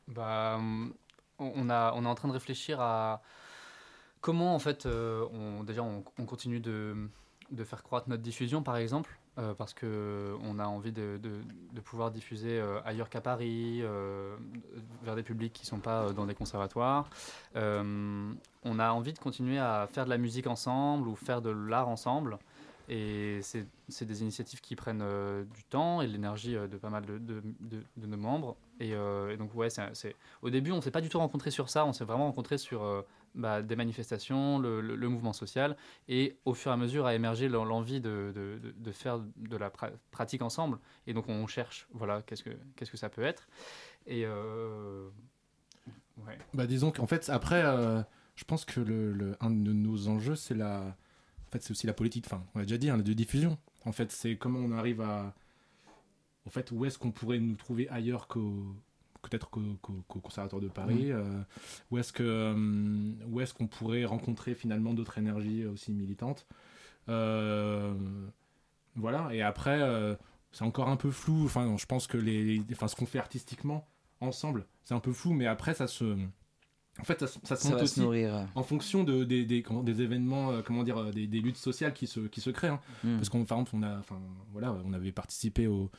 [0.08, 0.60] Bah,
[1.40, 3.22] on, a, on est en train de réfléchir à
[4.22, 5.26] comment, en fait, euh,
[5.64, 7.10] déjà, on, on continue de,
[7.52, 11.82] de faire croître notre diffusion, par exemple, euh, parce que on a envie de, de-
[11.82, 13.82] pouvoir diffuser euh, ailleurs qu'à Paris,
[15.04, 17.10] vers des publics qui ne sont pas dans des conservatoires.
[17.56, 21.88] On a envie de continuer à faire de la musique ensemble ou faire de l'art
[21.90, 22.38] ensemble.
[22.90, 26.90] Et c'est des initiatives qui prennent euh, du temps et de l'énergie euh, de pas
[26.90, 28.58] mal de, de- nos membres.
[28.80, 31.52] Et, euh, et donc, ouais, c'est- au début, on ne s'est pas du tout rencontrés
[31.52, 31.86] sur ça.
[31.86, 35.78] On s'est vraiment rencontrés sur bah, des manifestations, le, mouvement social.
[36.10, 38.34] Et au fur et à mesure, a émergé l'en- l'envie de,
[38.92, 40.78] faire de la pra- pratique ensemble.
[41.08, 43.48] Et donc, on cherche, voilà, qu'est-ce que, qu'est-ce que ça peut être.
[44.08, 44.26] Et.
[46.18, 46.38] ouais.
[46.54, 47.62] Bah disons qu'en fait après
[48.36, 50.96] je pense que le, un de nos enjeux c'est la
[51.54, 53.58] fait c'est aussi la politique enfin on l'a déjà dit hein, de diffusion.
[53.86, 55.34] En fait c'est comment on arrive à
[56.46, 58.76] en fait où est-ce qu'on pourrait nous trouver ailleurs qu'au
[59.22, 61.24] peut-être qu'au qu'au- qu'au conservatoire de Paris euh,
[61.92, 66.46] où est-ce que euh, où est-ce qu'on pourrait rencontrer finalement d'autres énergies aussi militantes.
[67.10, 67.94] Euh,
[68.96, 69.30] voilà.
[69.34, 70.16] Et après euh,
[70.52, 71.46] c'est encore un peu flou.
[71.46, 73.88] Enfin je pense que les, les- enfin ce qu'on fait artistiquement
[74.20, 76.18] ensemble c'est un peu flou mais après ça se
[77.00, 78.48] en fait ça, se- ça se Ça monte se aussi nourrir.
[78.56, 81.58] en fonction de, des, des, comment- des événements euh, comment dire euh, des, des luttes
[81.58, 82.80] sociales qui se, qui se créent hein.
[83.04, 83.16] Mm.
[83.16, 84.20] parce qu'on par exemple on a enfin
[84.52, 85.90] voilà on avait participé au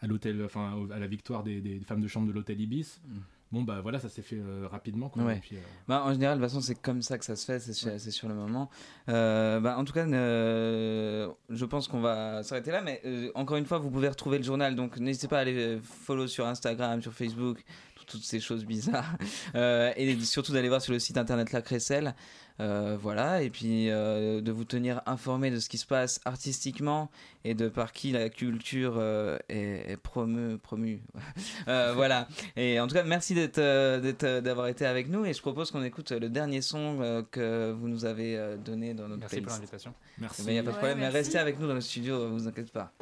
[0.00, 3.18] à l'hôtel enfin à la victoire des, femmes de chambre de l'hôtel Ibis Mm.
[3.52, 5.22] bon bah voilà ça s'est fait euh, rapidement quoi.
[5.24, 5.36] Ouais.
[5.36, 7.44] Et puis, euh, Bah, en général, de toute façon, c'est comme ça que ça se
[7.44, 8.68] fait, c'est sur, le moment.
[9.06, 13.00] Bah, en tout cas, je pense qu'on va s'arrêter là, mais
[13.34, 16.46] encore une fois, vous pouvez retrouver le journal, donc n'hésitez pas à aller follow sur
[16.46, 17.64] Instagram, sur Facebook,
[18.06, 19.16] toutes ces choses bizarres,
[19.54, 22.14] Euh, et surtout d'aller voir sur le site internet La Crécelle.
[22.60, 27.10] Euh, voilà, et puis euh, de vous tenir informé de ce qui se passe artistiquement
[27.42, 30.58] et de par qui la culture euh, est, est promue.
[30.58, 31.02] promue.
[31.68, 32.28] Euh, voilà.
[32.56, 33.58] Et en tout cas, merci d'être,
[34.00, 35.24] d'être, d'avoir été avec nous.
[35.24, 39.08] Et je propose qu'on écoute le dernier son euh, que vous nous avez donné dans
[39.08, 39.60] notre Merci pour playlist.
[39.60, 39.94] l'invitation.
[40.18, 40.42] Merci.
[40.46, 42.46] Il n'y a pas de Ouais, problème, mais restez avec nous dans le studio, vous
[42.46, 42.92] inquiétez pas.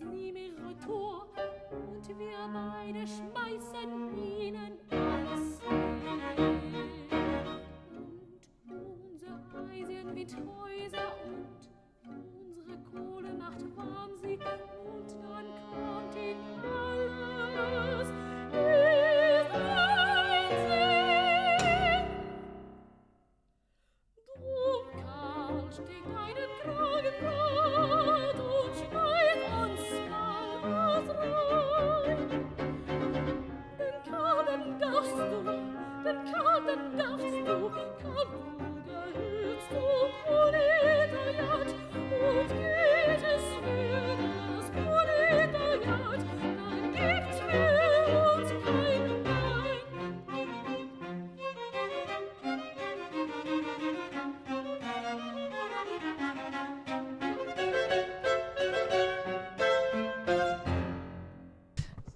[0.00, 1.26] Nie mehr retour
[1.70, 5.80] und wir beide schmeißen ihnen alles hin.
[8.68, 11.09] Und unser Eisen wird Häuser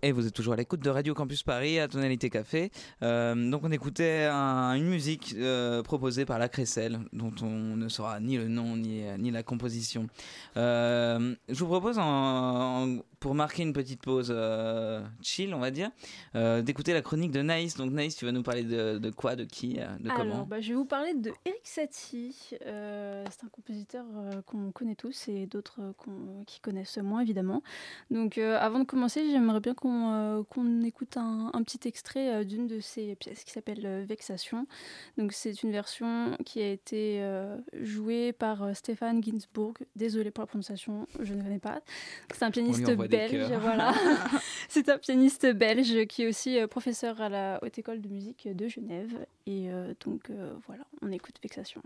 [0.07, 2.71] Et vous êtes toujours à l'écoute de Radio Campus Paris à Tonalité Café.
[3.03, 7.88] Euh, donc on écoutait un- une musique euh, proposée par la Crécelle, dont on ne
[7.88, 10.07] saura ni le nom ni, ni la composition.
[10.59, 15.90] Euh, je vous propose, en- pour marquer une petite pause euh, chill, on va dire,
[16.35, 17.75] euh, d'écouter la chronique de Naïs.
[17.75, 20.42] Donc Naïs, tu vas nous parler de, de quoi, de qui, euh, de Alors, comment
[20.44, 22.50] bah, je vais vous parler de Eric Satie.
[22.66, 24.04] Euh, c'est un compositeur
[24.44, 27.62] qu'on connaît tous et d'autres qu'on- qui connaissent moins, évidemment.
[28.10, 32.81] Donc, avant de commencer, j'aimerais bien qu'on qu'on écoute un, un petit extrait d'une de
[32.81, 34.66] ses pièces qui s'appelle Vexation.
[35.16, 37.27] Donc, c'est une version qui a été
[37.81, 39.72] jouée par Stéphane Ginsburg.
[39.96, 41.81] Désolée pour la prononciation, je ne connais pas.
[42.35, 42.85] C'est un pianiste
[43.17, 43.94] belge, voilà.
[44.69, 48.48] c'est un pianiste belge qui est aussi euh, professeur à la Haute École de musique
[48.50, 49.27] de Genève.
[49.46, 51.83] Et euh, donc euh, voilà, on écoute Vexation.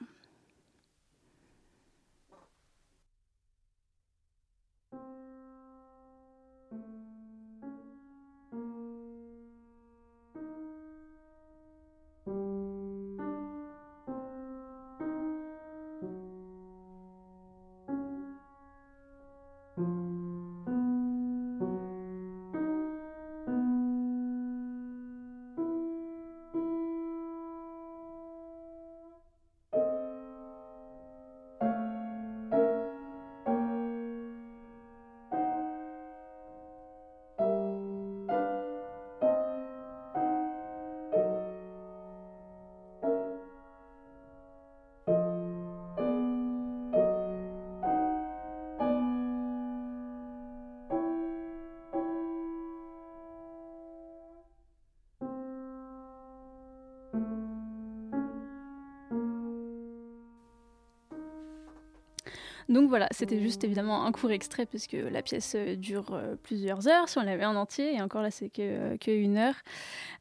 [62.68, 66.36] Donc voilà, c'était juste évidemment un court extrait parce que la pièce euh, dure euh,
[66.42, 69.38] plusieurs heures si on l'avait en entier et encore là c'est que, euh, que une
[69.38, 69.54] heure.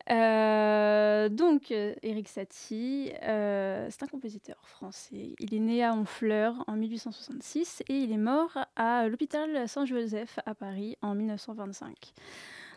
[0.10, 5.36] Euh, donc Eric Satie, euh, c'est un compositeur français.
[5.39, 10.56] Il est né à Honfleur en 1866 et il est mort à l'hôpital Saint-Joseph à
[10.56, 12.14] Paris en 1925.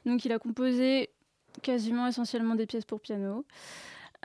[0.05, 1.11] Donc il a composé
[1.63, 3.45] quasiment essentiellement des pièces pour piano.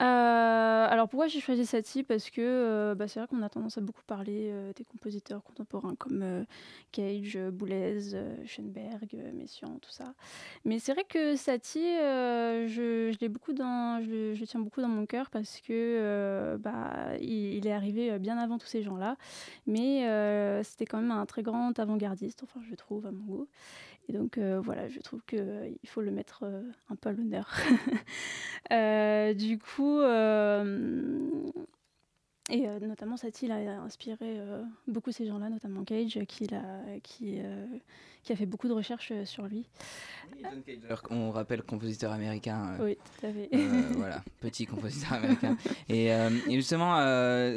[0.02, 3.78] Euh, alors pourquoi j'ai choisi Satie Parce que euh, bah, c'est vrai qu'on a tendance
[3.78, 6.46] à beaucoup parler euh, des compositeurs contemporains comme
[6.92, 8.00] Cage, Boulez,
[8.46, 10.14] Schoenberg, Messiaen, tout ça.
[10.66, 14.04] Mais c'est vrai que Satie, je, je l'ai beaucoup dans,
[14.46, 18.68] tiens beaucoup dans mon cœur parce que bah, il, il est arrivé bien avant tous
[18.68, 19.16] ces gens-là.
[19.66, 20.02] Mais
[20.64, 23.48] c'était quand même un très grand avant-gardiste, enfin je trouve à mon goût.
[24.08, 27.50] Et donc euh, voilà, je trouve qu'il faut le mettre euh, un peu à l'honneur.
[28.72, 31.30] Euh, du coup, euh,
[32.50, 37.40] et euh, notamment Satie a inspiré euh, beaucoup ces gens-là, notamment Cage, qui, l'a- qui,
[37.40, 37.66] euh,
[38.26, 39.66] qui a fait beaucoup de recherches euh, sur lui.
[40.42, 42.76] John Cage, alors qu'on rappelle compositeur américain.
[42.80, 43.50] euh, Oui, tout à fait.
[43.54, 45.56] euh, voilà, petit compositeur américain.
[45.88, 46.96] Et, et justement,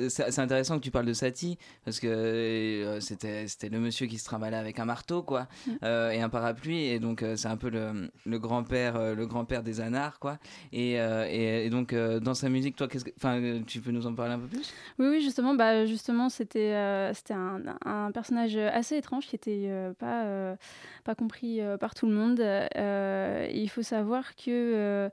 [0.08, 4.56] c'est intéressant que tu parles de Satie parce que c'était le monsieur qui se trimballait
[4.56, 5.86] avec un marteau, quoi, Mm.
[6.12, 6.84] et un parapluie.
[6.84, 10.38] Et donc c'est un peu le, le grand père, euh, le grand des anards, quoi.
[10.72, 14.14] Et, et, et donc dans sa musique, toi, qu'est-ce que, enfin, tu peux nous en
[14.14, 14.72] parler un peu plus?
[14.98, 19.64] Oui, oui, justement, bah, justement, c'était euh, c'était un, un personnage assez étrange qui était
[19.68, 20.54] euh, pas euh,
[21.04, 22.40] pas compris euh, par tout le monde.
[22.40, 25.10] Euh, il faut savoir que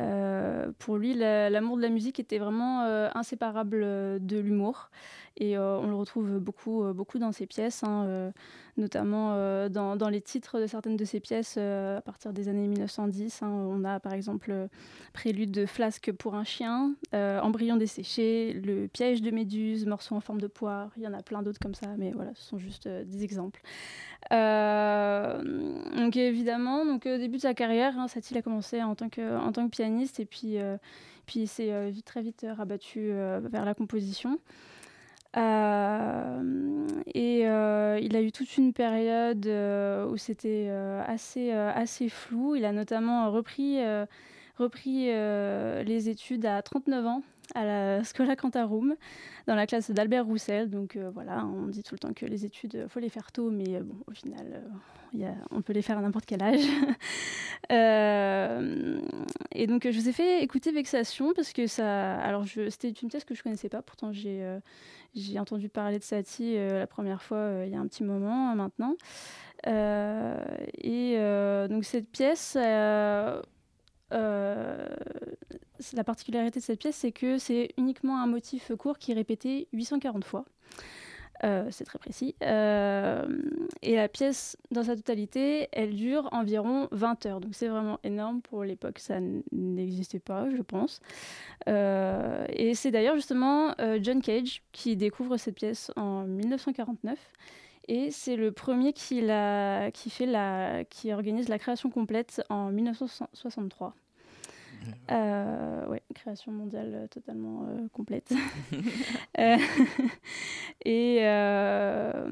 [0.00, 2.82] euh, pour lui, la- l'amour de la musique était vraiment
[3.14, 4.90] inséparable de l'humour.
[5.36, 8.30] Et euh, on le retrouve beaucoup, euh, beaucoup dans ses pièces, hein, euh,
[8.76, 9.36] notamment
[9.68, 13.42] dans, les titres de certaines de ses pièces à partir des années 1910.
[13.42, 13.48] hein.
[13.48, 14.68] on a par exemple
[15.12, 20.40] Prélude de Flasque pour un chien, Embryon desséché, Le piège de Méduse, Morceau en forme
[20.40, 20.90] de poire.
[20.96, 23.60] Il y en a plein d'autres comme ça, mais voilà, ce sont juste des exemples.
[24.30, 29.36] Donc évidemment, donc, au début de sa carrière, hein, Satie a commencé en tant que,
[29.36, 30.76] en tant que pianiste et puis, euh,
[31.26, 34.38] puis il s'est très vite rabattu vers la composition.
[35.36, 40.68] Euh, et euh, il a eu toute une période euh, où c'était
[41.06, 42.54] assez, flou.
[42.54, 43.80] Il a notamment repris,
[45.08, 47.22] les études à 39 ans
[47.54, 48.94] à la Scola Cantarum,
[49.46, 50.70] dans la classe d'Albert Roussel.
[50.70, 53.32] Donc euh, voilà, on dit tout le temps que les études, il faut les faire
[53.32, 54.62] tôt, mais euh, bon, au final,
[55.20, 56.64] euh, on peut les faire à n'importe quel âge.
[57.72, 59.00] Euh,
[59.50, 62.16] et donc, je vous ai fait écouter Vexation parce que ça.
[62.16, 64.60] Alors, c'était une pièce que je connaissais pas, pourtant, j'ai euh,
[65.14, 68.04] j'ai entendu parler de Satie euh, la première fois euh, il y a un petit
[68.04, 68.96] moment euh, maintenant.
[69.66, 70.36] Euh,
[70.76, 72.56] et euh, donc, cette pièce.
[74.12, 74.86] Euh,
[75.94, 79.68] la particularité de cette pièce, c'est que c'est uniquement un motif court qui est répété
[79.72, 80.44] 840 fois.
[81.42, 82.36] Euh, c'est très précis.
[82.42, 83.26] Euh,
[83.82, 87.40] et la pièce, dans sa totalité, elle dure environ 20 heures.
[87.40, 88.98] Donc c'est vraiment énorme pour l'époque.
[88.98, 89.18] Ça
[89.52, 91.00] n'existait pas, je pense.
[91.66, 97.18] Et c'est d'ailleurs justement John Cage qui découvre cette pièce en 1949.
[97.88, 102.70] Et c'est le premier qui, la, qui, fait la, qui organise la création complète en
[102.70, 103.94] 1963.
[105.10, 108.32] Euh, ouais, création mondiale totalement euh, complète.
[109.40, 109.56] Euh,
[110.84, 112.28] et, euh,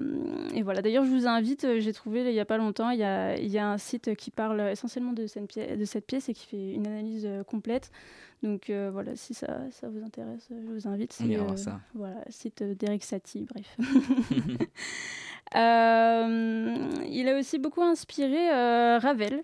[0.54, 3.02] et voilà, d'ailleurs, je vous invite, j'ai trouvé il n'y a pas longtemps, il y
[3.02, 6.28] a, il y a un site qui parle essentiellement de cette, pièce, de cette pièce
[6.28, 7.90] et qui fait une analyse complète.
[8.44, 11.18] Donc voilà, si ça, ça vous intéresse, je vous invite.
[11.20, 11.80] On ira C'est voir ça.
[11.94, 13.76] voilà, site d'Eric Satie, bref.
[15.54, 16.76] Euh,
[17.10, 19.42] il a aussi beaucoup inspiré euh, Ravel.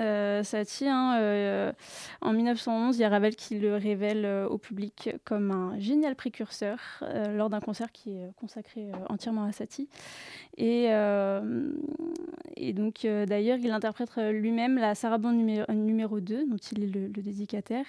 [0.00, 1.72] Euh, Satie, euh,
[2.20, 7.04] en 1911, il y a Ravel qui le révèle au public comme un génial précurseur
[7.30, 9.88] lors d'un concert qui est consacré entièrement à Satie.
[10.56, 10.88] Et,
[12.72, 17.86] donc, d'ailleurs, il interprète lui-même la sarabande numéro, numéro 2, dont il est le, dédicataire,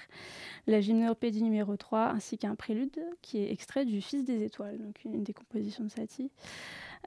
[0.67, 5.03] la gymnopédie numéro 3, ainsi qu'un prélude qui est extrait du Fils des étoiles, donc
[5.05, 6.29] une des compositions de Satie,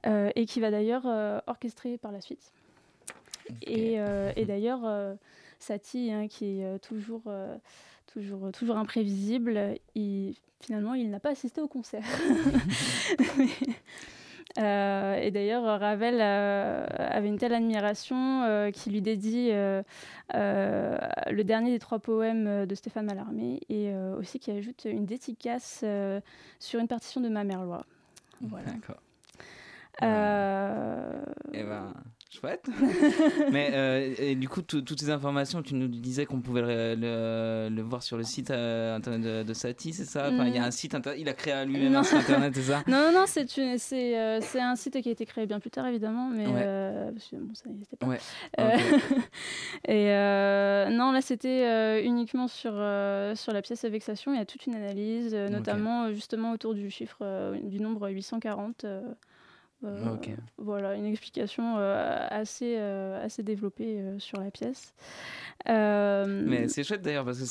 [0.05, 2.53] et qui va d'ailleurs euh, orchestrer par la suite.
[3.61, 5.13] Et, euh, et d'ailleurs, euh,
[5.59, 7.55] Satie, hein, qui est euh, toujours, euh,
[8.07, 12.03] toujours, toujours imprévisible, il, finalement, il n'a pas assisté au concert.
[14.57, 19.83] Euh, et d'ailleurs, Ravel euh, avait une telle admiration euh, qu'il lui dédie euh,
[20.33, 20.97] euh,
[21.29, 25.81] le dernier des trois poèmes de Stéphane Mallarmé et euh, aussi qui ajoute une dédicace
[25.83, 26.19] euh,
[26.57, 27.85] sur une partition de ma Merlois.
[28.41, 28.71] Voilà.
[28.71, 29.01] D'accord.
[30.03, 31.11] Euh,
[31.53, 31.93] Eh ben,
[32.29, 32.69] chouette.
[33.51, 36.95] Mais euh, et du coup, tout- toutes ces informations, tu nous disais qu'on pouvait le,
[36.95, 40.29] le- le voir sur le site euh, internet de, de Satie, c'est ça?
[40.31, 42.61] Enfin, Il y a un site internet, il a créé lui-même un site internet, c'est
[42.61, 42.83] ça?
[42.87, 46.29] Non, non, non, c'est euh, un site qui a été créé bien plus tard, évidemment,
[46.29, 46.61] mais Ouais.
[46.65, 48.05] euh, parce que, bon, ça n'existait pas.
[48.07, 48.19] Ouais,
[48.59, 48.77] Euh,
[49.87, 54.33] et euh, non, là, c'était euh, uniquement sur, euh, sur la pièce à vexation.
[54.33, 57.79] Il y a toute une analyse, euh, notamment euh, justement autour du chiffre, euh, du
[57.81, 58.85] nombre 840.
[59.83, 60.29] Euh, Ok.
[60.57, 64.93] Voilà, une explication euh, assez, euh, assez développée sur la pièce.
[65.67, 67.45] Mais c'est chouette d'ailleurs parce que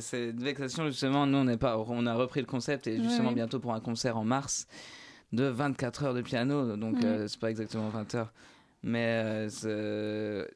[0.00, 1.26] c'est une vexation justement.
[1.26, 3.34] Nous on n'est pas, on a repris le concept et justement Ouais.
[3.34, 4.66] bientôt pour un concert en mars
[5.32, 7.26] de 24 heures de piano, donc Ouais.
[7.28, 8.32] c'est pas exactement 20 heures.
[8.82, 9.46] Mais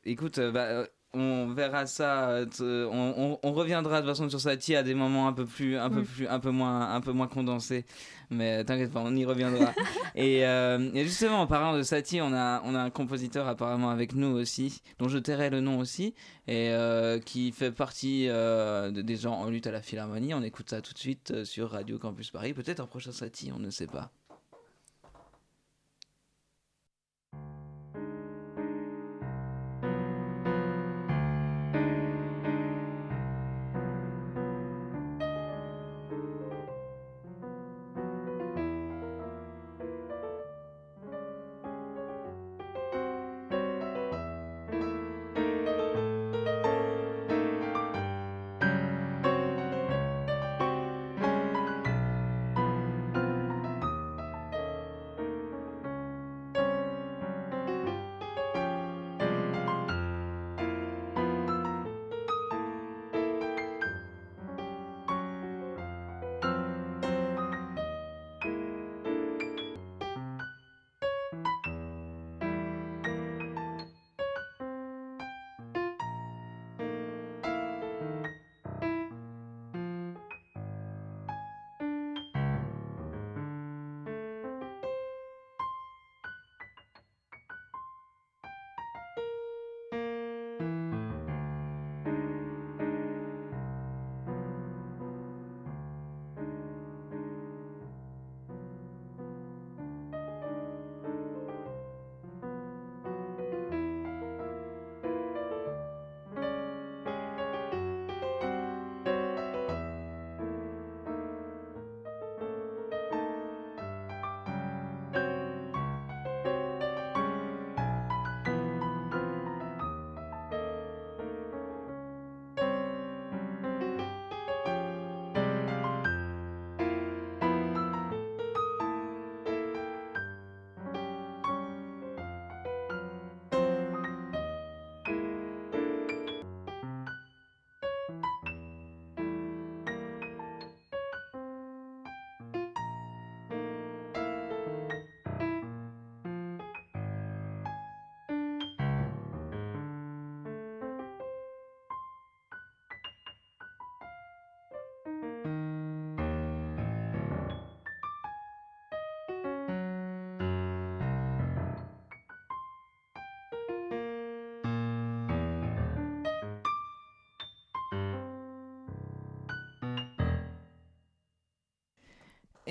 [0.04, 2.30] écoute, bah, on verra ça.
[2.30, 2.46] euh,
[2.92, 5.76] on, on- on reviendra de toute façon sur Satie à des moments un peu plus,
[5.76, 6.04] un peu Mm.
[6.04, 7.84] plus, un peu moins, un peu moins condensés.
[8.30, 9.72] Mais t'inquiète pas, on y reviendra.
[10.14, 13.90] et, euh, et justement, en parlant de Satie, on a, on a un compositeur apparemment
[13.90, 16.14] avec nous aussi, dont je tairai le nom aussi,
[16.46, 20.32] et euh, qui fait partie euh, de- des gens en lutte à la Philharmonie.
[20.34, 22.54] On écoute ça tout de suite sur Radio Campus Paris.
[22.54, 24.12] Peut-être un prochain Satie, on ne sait pas.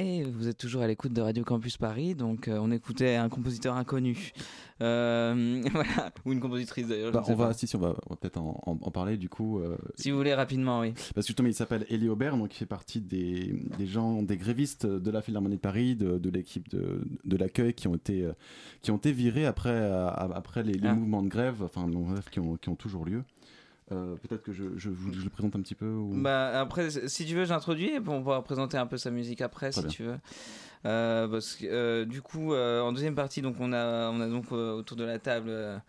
[0.01, 3.27] Et vous êtes toujours à l'écoute de Radio Campus Paris, donc euh, on écoutait un
[3.27, 4.31] compositeur inconnu,
[4.81, 7.11] Euh, voilà, ou une compositrice d'ailleurs.
[7.11, 9.27] Bah, on va, si, si, on va, on va peut-être en, en- en parler du
[9.27, 9.59] coup.
[9.59, 10.93] euh, Si vous voulez rapidement, oui.
[10.93, 14.37] Parce que justement, il s'appelle Elie Aubert, donc il fait partie des, des gens, des
[14.37, 18.25] grévistes de la Philharmonie de Paris, de, de l'équipe de, de l'accueil qui ont été
[18.81, 19.77] qui ont été virés après
[20.33, 20.95] après les, les Ah.
[20.95, 23.23] mouvements de grève, enfin non, bref, qui ont, qui ont toujours lieu.
[23.91, 25.87] Euh, peut-être que je, je, vous- je le présente un petit peu.
[25.89, 26.11] Ou...
[26.21, 29.71] Bah, après, si tu veux, j'introduis et on pourra présenter un peu sa musique après,
[29.71, 29.89] Très si bien.
[29.95, 30.17] tu veux.
[30.85, 34.51] Euh, parce que, euh, du coup, en deuxième partie, donc, on, a, on a donc
[34.51, 35.81] autour de la table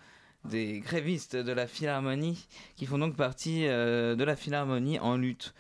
[0.49, 2.47] des grévistes de la Philharmonie
[2.77, 5.53] qui font donc partie de la Philharmonie en lutte.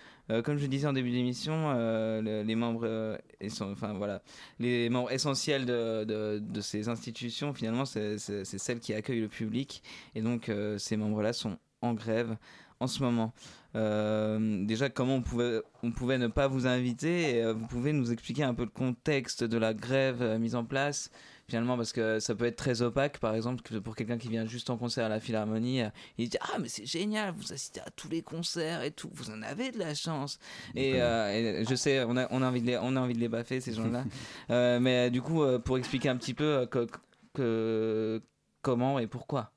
[0.44, 3.18] Comme je disais en début d'émission, le- les membres,
[3.62, 4.22] enfin voilà,
[4.60, 9.82] les membres essentiels de, de, de ces institutions, finalement, c'est celles qui accueillent le public,
[10.14, 12.36] et donc ces membres-là sont en grève
[12.80, 13.32] en ce moment.
[13.76, 17.92] Euh, déjà, comment on pouvait, on pouvait ne pas vous inviter et, euh, Vous pouvez
[17.92, 21.10] nous expliquer un peu le contexte de la grève euh, mise en place
[21.46, 24.46] Finalement, parce que ça peut être très opaque, par exemple, que pour quelqu'un qui vient
[24.46, 25.82] juste en concert à la Philharmonie,
[26.16, 29.30] il dit Ah, mais c'est génial, vous assistez à tous les concerts et tout, vous
[29.30, 30.38] en avez de la chance.
[30.76, 33.18] Et, et je sais, on a, on, a envie de les, on a envie de
[33.18, 34.04] les baffer, ces gens-là.
[34.80, 36.86] Mais du coup, pour expliquer un petit peu que-
[37.34, 38.22] que-
[38.62, 39.52] comment et pourquoi.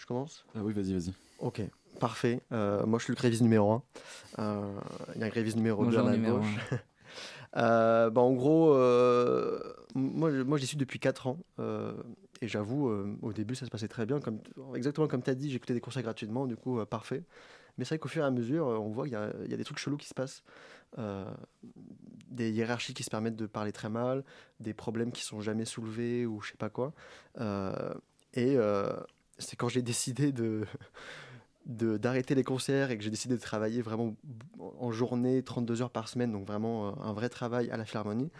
[0.00, 0.46] Je commence?
[0.54, 1.12] Ah oui, vas-y, vas-y.
[1.40, 1.60] Ok,
[1.98, 2.40] parfait.
[2.52, 3.82] Euh, moi, je suis le gréviste numéro 1.
[5.14, 6.56] Il y a un gréviste numéro 2 Bonjour, à ma gauche.
[7.56, 9.58] Euh, bah, en gros, euh,
[9.96, 11.38] moi, je- moi j'y suis depuis 4 ans.
[11.58, 11.92] euh,
[12.40, 14.20] et j'avoue, euh, au début, ça se passait très bien.
[14.20, 14.38] Comme,
[14.76, 17.24] exactement comme tu as dit, j'écoutais des concerts gratuitement, du coup, euh, parfait.
[17.76, 19.50] Mais c'est vrai qu'au fur et à mesure, euh, on voit qu'il y, a- il
[19.50, 20.44] y a des trucs chelous qui se passent.
[20.98, 21.24] Euh,
[22.28, 24.22] des hiérarchies qui se permettent de parler très mal,
[24.60, 26.92] des problèmes qui sont jamais soulevés ou je sais pas quoi.
[27.40, 27.92] Euh,
[28.34, 28.92] et euh,
[29.40, 30.66] c'est quand j'ai décidé de
[31.66, 34.16] d'arrêter les concerts et que j'ai décidé de travailler vraiment
[34.78, 38.30] en journée, 32 heures par semaine, donc vraiment euh, un vrai travail à la Philharmonie.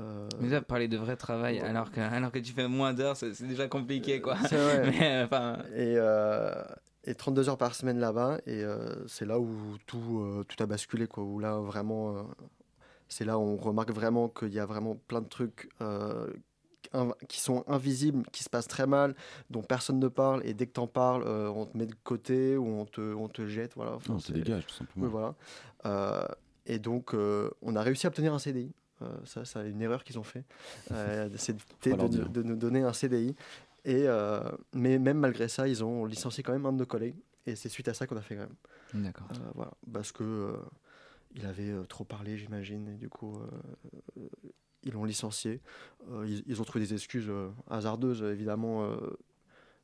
[0.00, 3.46] Euh, Déjà, parler de vrai travail alors que, alors que tu fais moins d'heures, c'est
[3.46, 4.34] déjà compliqué, quoi.
[4.34, 4.90] Vrai.
[4.98, 6.52] Mais, euh, enfin, Et, euh,
[7.04, 8.38] et 32 heures par semaine là-bas.
[8.46, 11.22] Et euh, c'est là où tout, tout a basculé, quoi.
[11.22, 12.26] Où là, vraiment,
[13.08, 15.68] c'est là où on remarque vraiment qu'il y a vraiment plein de trucs
[17.28, 19.14] qui sont invisibles, qui se passent très mal,
[19.50, 20.44] dont personne ne parle.
[20.46, 23.28] Et dès que t'en parles, euh, on te met de côté ou on te, on
[23.28, 23.74] te jette.
[23.74, 23.92] Voilà.
[23.94, 25.06] Enfin, On te dégage, tout simplement.
[25.06, 25.34] Oui, voilà.
[25.86, 26.26] Euh,
[26.66, 28.72] et donc, euh, on a réussi à obtenir un CDI.
[29.24, 30.44] Ça, c'est une erreur qu'ils ont fait.
[31.36, 33.34] C'était de, nous donner un CDI.
[33.84, 34.06] Et,
[34.72, 37.16] mais même malgré ça, ils ont licencié quand même un de nos collègues.
[37.46, 38.54] Et c'est suite à ça qu'on a fait grève.
[38.94, 39.26] D'accord.
[39.32, 40.56] Euh, voilà, parce que
[41.34, 43.48] il avait euh, trop parlé, j'imagine, et du coup, euh,
[44.18, 44.28] euh,
[44.84, 45.60] ils l'ont licencié.
[46.12, 48.84] Euh, ils, ils ont trouvé des excuses euh, hasardeuses, évidemment.
[48.84, 48.96] euh.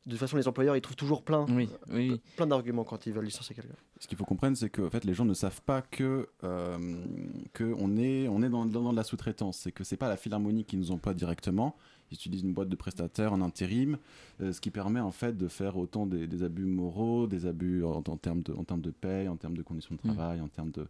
[0.06, 2.20] de toute façon, les employeurs, ils trouvent toujours plein, Oui, oui, oui.
[2.36, 3.74] plein d'arguments quand ils veulent licencier quelqu'un.
[3.98, 6.78] Ce qu'il faut comprendre, c'est que en fait, les gens ne savent pas que, euh,
[7.52, 9.58] que on est, on est dans, dans, dans de la sous-traitance.
[9.58, 11.76] C'est que c'est pas la Philharmonie qui nous emploie directement.
[12.10, 13.96] Ils utilisent une boîte de prestataires en intérim,
[14.40, 17.84] euh, ce qui permet en fait de faire autant des, des abus moraux, des abus
[17.84, 20.48] en, en termes de, en termes de paye, en termes de conditions de travail, en
[20.48, 20.86] termes de,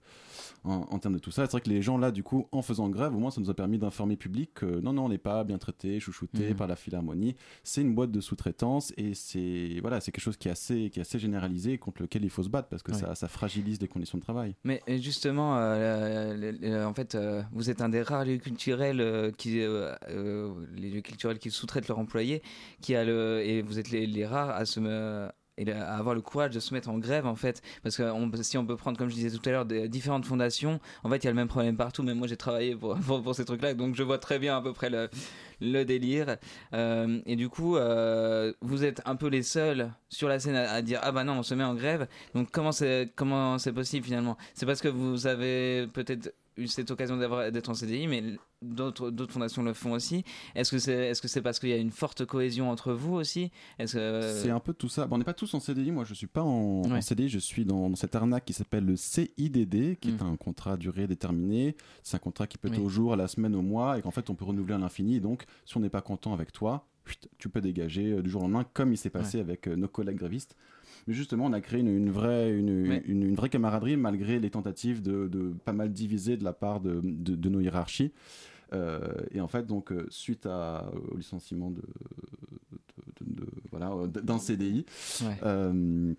[0.64, 1.44] en, en termes de tout ça.
[1.44, 3.50] C'est vrai que les gens là, du coup, en faisant grève, au moins, ça nous
[3.50, 6.56] a permis d'informer le public que non, non, on n'est pas bien traité, chouchouté Mhm.
[6.56, 7.36] par la Philharmonie.
[7.64, 10.98] C'est une boîte de sous-traitance et c'est voilà, c'est quelque chose qui est assez, qui
[11.00, 13.80] est assez généralisé et contre lequel il faut se battre parce que ça, ça fragilise
[13.80, 14.54] les conditions de travail.
[14.64, 19.32] Mais justement, euh, le- le- en fait, euh, vous êtes un des rares lieux culturels
[19.36, 22.42] qui, les lieux culturels qui sous-traitent leurs employés,
[22.80, 24.80] qui a le, et vous êtes les, rares à se
[25.68, 27.60] à avoir le courage de se mettre en grève en fait.
[27.82, 28.04] Parce que
[28.42, 31.18] si on peut prendre comme je disais tout à l'heure des différentes fondations en fait
[31.18, 33.60] il y a le même problème partout même moi j'ai travaillé pour, pour, ces trucs
[33.60, 35.10] là donc je vois très bien à peu près le,
[35.60, 36.36] le délire.
[36.72, 40.80] Euh, et du coup euh, vous êtes un peu les seuls sur la scène à,
[40.80, 42.08] dire ah bah non on se met en grève.
[42.34, 44.38] Donc comment c'est comment c'est possible finalement?
[44.54, 48.22] C'est parce que vous avez peut-être eu cette occasion d'être en CDI mais
[48.62, 51.72] d'autres d'autres fondations le font aussi est-ce que c'est est-ce que c'est parce qu'il y
[51.72, 53.50] a une forte cohésion entre vous aussi?
[53.78, 55.06] Est-ce que C'est un peu tout ça.
[55.06, 55.90] Bon, on n'est pas tous en CDI.
[55.92, 57.00] Moi, je suis pas en, en Ouais.
[57.02, 57.28] CDI.
[57.28, 60.26] Je suis dans, dans cette arnaque qui s'appelle le CIDD, qui est Mm.
[60.32, 61.76] un contrat à durée déterminée.
[62.02, 62.84] C'est un contrat qui peut être Oui.
[62.84, 65.20] au jour, à la semaine, au mois, et qu'en fait, on peut renouveler à l'infini.
[65.20, 66.86] Donc, si on n'est pas content avec toi,
[67.38, 69.88] tu peux dégager euh, du jour au lendemain, comme il s'est passé avec euh, nos
[69.88, 70.56] collègues grévistes.
[71.06, 73.02] Mais justement, on a créé une, une vraie, une, Ouais.
[73.06, 76.80] une, une vraie camaraderie malgré les tentatives de, de pas mal diviser de la part
[76.80, 78.12] de, de- de nos hiérarchies.
[78.72, 79.00] Euh,
[79.32, 81.82] et en fait, donc, euh, suite à, au licenciement de,
[83.70, 84.84] voilà, d'un CDI,
[85.22, 85.36] Ouais.
[85.44, 86.12] euh,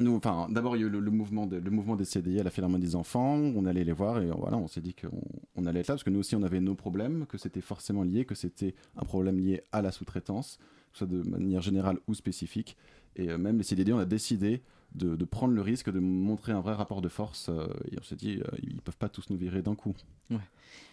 [0.00, 2.40] nous, enfin, d'abord, il y a eu le, le mouvement de- le mouvement des CDI
[2.40, 3.36] à la Philharmonie des enfants.
[3.36, 5.22] On allait les voir et voilà, on s'est dit qu'on
[5.56, 8.02] on allait être là parce que nous aussi, on avait nos problèmes, que c'était forcément
[8.02, 10.58] lié, que c'était un problème lié à la sous-traitance,
[10.92, 12.76] soit de manière générale ou spécifique.
[13.16, 14.62] Et euh, même les CDD, on a décidé
[14.94, 17.48] de, prendre le risque de montrer un vrai rapport de force.
[17.48, 19.94] euh, et on s'est dit, euh, ils peuvent pas tous nous virer d'un coup.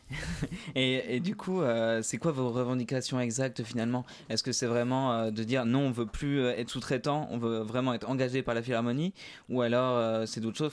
[0.75, 4.05] Et, et du coup, euh, c'est quoi vos revendications exactes finalement?
[4.29, 7.37] Est-ce que c'est vraiment euh, de dire non, on veut plus euh, être sous-traitant, on
[7.37, 9.13] veut vraiment être engagé par la Philharmonie?
[9.49, 10.71] Ou alors euh, c'est d'autres choses?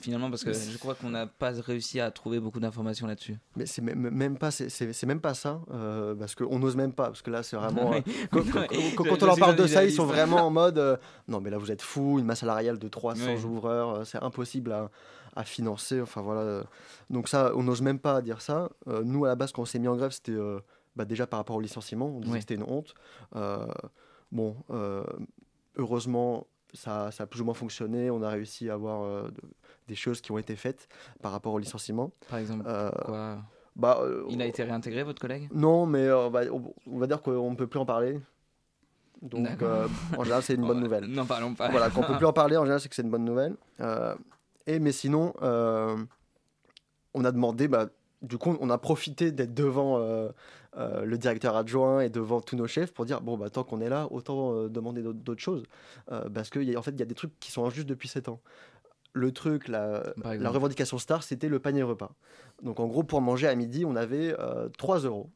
[0.00, 3.36] Finalement, parce que je crois qu'on n'a pas réussi à trouver beaucoup d'informations là-dessus.
[3.56, 5.60] Mais c'est même, pas, c'est- même pas ça,
[6.18, 7.90] parce qu'on n'ose même pas, parce que là c'est vraiment.
[8.30, 8.50] quand, Oui.
[8.52, 10.98] quand- Je- quand- quand je on leur parle de ça, ils sont vraiment en mode
[11.28, 13.44] non, mais là vous êtes fou, une masse salariale de 300 Oui.
[13.44, 14.90] ouvreurs, c'est impossible à,
[15.36, 16.00] à financer.
[16.00, 16.40] Enfin voilà.
[16.40, 16.62] euh.
[17.10, 18.70] Donc ça, on n'ose même pas dire ça.
[18.88, 20.60] Euh, nous à la base, quand on s'est mis en grève, c'était euh,
[20.96, 22.94] bah, déjà par rapport au licenciement, on disait que c'était une honte.
[23.36, 23.66] Euh,
[24.32, 24.56] bon,
[25.76, 26.46] heureusement.
[26.72, 28.12] Ça, ça a plus ou moins fonctionné.
[28.12, 29.32] On a réussi à avoir de-
[29.88, 30.86] des choses qui ont été faites
[31.20, 32.12] par rapport au licenciement.
[32.28, 33.38] Par exemple, quoi
[33.74, 35.48] bah, Il a été réintégré, votre collègue?
[35.52, 38.20] non, mais on, va, on- on va dire qu'on ne peut plus en parler.
[39.20, 41.06] Donc, euh, en général, c'est une bonne nouvelle.
[41.06, 41.70] N'en parlons pas.
[41.70, 43.56] Voilà, qu'on peut plus en parler, en général, c'est que c'est une bonne nouvelle.
[43.80, 44.14] Euh,
[44.66, 45.96] et mais sinon, euh,
[47.14, 47.88] on a demandé, bah,
[48.22, 50.28] du coup, on a profité d'être devant euh,
[50.76, 53.80] euh, le directeur adjoint et devant tous nos chefs pour dire, bon, bah, tant qu'on
[53.80, 55.64] est là, autant demander d'autres choses.
[56.06, 58.40] Parce qu'en en fait, il y a des trucs qui sont injustes depuis 7 ans.
[59.12, 62.12] Le truc, la, la revendication star, c'était le panier repas.
[62.62, 65.30] Donc en gros, pour manger à midi, on avait euh, 3 euros.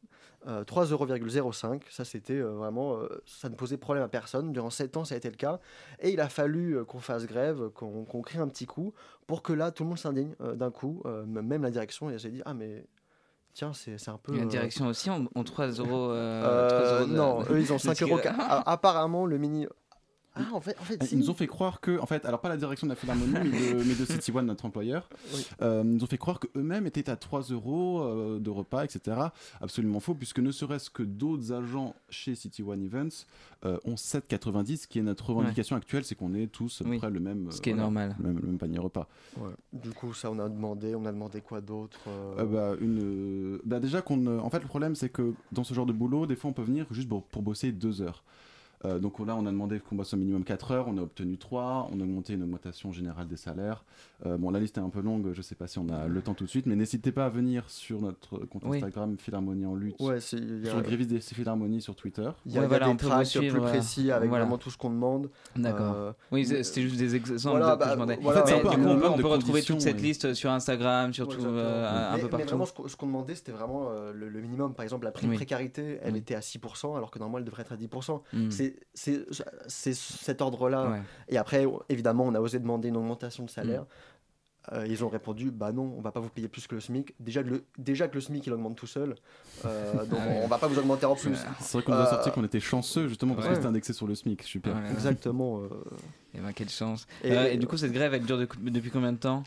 [0.46, 1.52] Euh, 3,05 euros.
[1.52, 2.96] Ça, c'était euh, vraiment.
[2.98, 4.52] euh, ça ne posait problème à personne.
[4.52, 5.58] Durant 7 ans, ça a été le cas.
[6.00, 8.92] Et il a fallu euh, qu'on fasse grève, qu'on qu'on crée un petit coup
[9.26, 11.02] pour que là, tout le monde s'indigne d'un coup.
[11.26, 12.84] Même la direction, elle s'est dit Ah, mais
[13.54, 14.36] tiens, c'est un peu.
[14.36, 15.88] La direction aussi, on, on 3 euros.
[15.88, 18.18] 3 euros de- non, eux, ils ont de 5 euros.
[18.66, 19.66] Apparemment, le mini.
[20.36, 21.16] Ah, en fait, en fait Ils si.
[21.16, 23.72] nous ont fait croire que, en fait, alors pas la direction de la Philharmonie, mais
[23.74, 25.46] de, mais de City One, notre employeur, Oui.
[25.62, 29.16] euh, nous ont fait croire qu'eux-mêmes étaient à 3 euros euh, de repas, etc.
[29.60, 33.26] Absolument faux, puisque ne serait-ce que d'autres agents chez City One Events
[33.64, 36.98] euh, ont 7,90, qui est notre revendication actuelle, c'est qu'on est tous à peu Oui.
[36.98, 38.16] près le même, Ce qui est normal.
[38.18, 39.08] le même, le même panier repas.
[39.72, 40.94] Du coup, ça, on a demandé.
[40.94, 42.98] On a demandé quoi d'autre euh, Euh, bah, une,
[43.56, 45.92] euh, bah, déjà qu'on, euh, en fait, le problème c'est que dans ce genre de
[45.92, 48.24] boulot, des fois, on peut venir juste pour, pour bosser deux heures.
[48.84, 51.38] Euh, donc là, on a demandé qu'on bosse au minimum 4 heures, on a obtenu
[51.38, 53.84] 3, on a augmenté une augmentation générale des salaires.
[54.26, 56.20] Euh, bon, la liste est un peu longue, je sais pas si on a le
[56.22, 58.76] temps tout de suite, mais n'hésitez pas à venir sur notre compte Oui.
[58.78, 62.28] Instagram Philharmonie en lutte, Ouais, sur le Grévis des Philharmonies sur Twitter.
[62.46, 65.30] Il y a, y a des tracks plus précis avec vraiment tout ce qu'on demande.
[65.56, 65.94] D'accord.
[65.96, 68.18] Euh, oui, c'était juste des exemples voilà, que bah, je demandais.
[68.20, 70.34] voilà, Mais c'est un peu du un coup, on peut, on retrouver toute cette liste
[70.34, 72.46] sur Instagram, sur Ouais, tout, euh, un, un mais, peu mais partout.
[72.48, 74.74] vraiment, ce qu'on demandait, c'était vraiment le, le minimum.
[74.74, 77.72] Par exemple, la prime précarité, elle était à 6%, alors que normalement, elle devrait être
[77.72, 78.20] à 10%.
[78.32, 78.50] Mm.
[78.50, 79.24] C'est- C'est
[79.94, 80.88] cet ordre-là.
[80.90, 81.02] Ouais.
[81.28, 83.82] Et après, évidemment, on a osé demander une augmentation de salaire.
[83.82, 83.86] Mm.
[84.72, 87.14] Euh, ils ont répondu bah non, on va pas vous payer plus que le SMIC.
[87.20, 89.14] Déjà, que le, déjà que le SMIC il augmente tout seul,
[89.66, 90.40] euh, donc Ah ouais.
[90.42, 91.36] on va pas vous augmenter en plus.
[91.60, 93.50] C'est vrai qu'on nous a Euh, sorti qu'on était chanceux justement parce ouais.
[93.50, 94.42] que c'était indexé sur le SMIC.
[94.42, 94.74] Super.
[94.90, 95.60] Exactement.
[95.60, 95.68] euh.
[96.34, 97.06] Et ben, quelle chance.
[97.22, 99.44] Et- Euh, Et, du coup, cette grève, elle dure de- depuis combien de temps?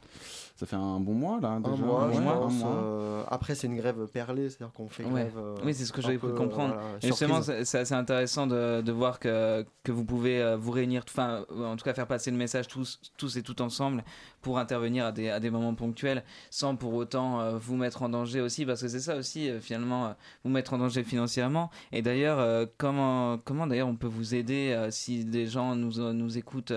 [0.59, 1.49] Ça fait un bon mois là.
[1.49, 2.73] Un déjà, mois, je ouais, pense, un mois.
[2.83, 5.11] euh, après, c'est une grève perlée, c'est-à-dire qu'on fait Ouais.
[5.11, 5.37] grève.
[5.37, 6.73] euh, oui, c'est ce que j'avais pu comprendre.
[6.73, 10.71] voilà, Et justement, c'est assez intéressant de, de voir que, que vous pouvez euh, vous
[10.71, 14.03] réunir, enfin, euh, en tout cas faire passer le message tous, tous et tout ensemble
[14.41, 18.09] pour intervenir à des, à des moments ponctuels sans pour autant euh, vous mettre en
[18.09, 20.13] danger aussi, parce que c'est ça aussi, euh, finalement, euh,
[20.43, 21.69] vous mettre en danger financièrement.
[21.91, 26.73] Et d'ailleurs, comment, comment d'ailleurs on peut vous aider si des gens nous, nous écoutent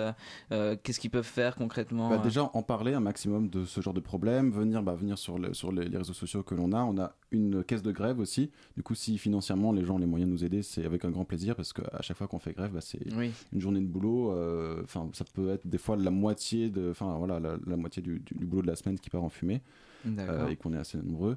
[0.51, 4.01] Qu'est-ce qu'ils peuvent faire concrètement Bah, déjà en parler un maximum de ce genre de
[4.01, 6.83] problème, venir, bah, venir sur, le- sur les, les réseaux sociaux que l'on a.
[6.83, 8.51] On a une caisse de grève aussi.
[8.77, 11.11] Du coup, si financièrement les gens ont les moyens de nous aider, c'est avec un
[11.11, 13.31] grand plaisir parce qu'à chaque fois qu'on fait grève, bah, c'est Oui.
[13.53, 14.33] une journée de boulot.
[14.33, 18.21] euh, Enfin, ça peut être des fois la moitié de, enfin voilà, la, moitié du-
[18.21, 19.63] du boulot de la semaine qui part en fumée.
[20.07, 21.37] Euh, et qu'on est assez nombreux.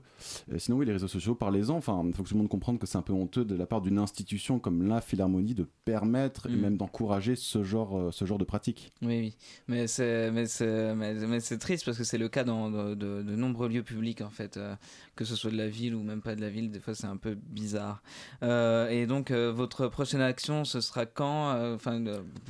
[0.58, 1.76] Sinon, oui, les réseaux sociaux, parlez-en.
[1.76, 3.66] Enfin, il faut que tout le monde comprenne que c'est un peu honteux de la
[3.66, 6.62] part d'une institution comme la Philharmonie de permettre et Mm.
[6.62, 8.92] même d'encourager ce genre, euh, ce genre de pratique.
[9.02, 9.36] Oui, oui.
[9.68, 12.96] Mais c'est, mais c'est, mais, mais c'est triste parce que c'est le cas dans de,
[12.96, 14.76] de- de nombreux lieux publics en fait, euh,
[15.16, 16.72] que ce soit de la ville ou même pas de la ville.
[16.72, 18.02] Des fois, c'est un peu bizarre.
[18.44, 21.34] Euh, et donc, votre prochaine action, ce sera quand
[21.74, 22.02] Enfin,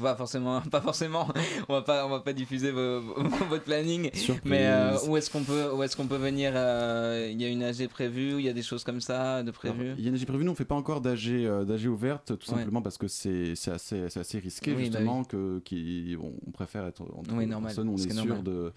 [0.02, 1.28] pas forcément, pas forcément.
[1.70, 4.10] on va pas, on va pas diffuser votre planning.
[4.14, 4.42] Surprise.
[4.52, 4.70] Mais
[5.08, 7.88] où est-ce qu'on peut, où est-ce qu'on peut venir euh, Il y a une AG
[7.88, 9.94] prévue, il y a des choses comme ça de prévues.
[9.98, 12.38] Il y a une AG prévue, nous on fait pas encore d'AG euh, d'AG ouverte,
[12.38, 12.58] tout Ouais.
[12.60, 16.34] simplement parce que c'est c'est assez, c'est assez risqué Oui, bah justement, que, qui, on,
[16.48, 18.72] on préfère être entre Oui, normal, personnes où on ce est sûr de,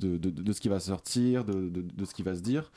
[0.00, 2.70] de, de, de ce qui va sortir, de, de, de ce qui va se dire.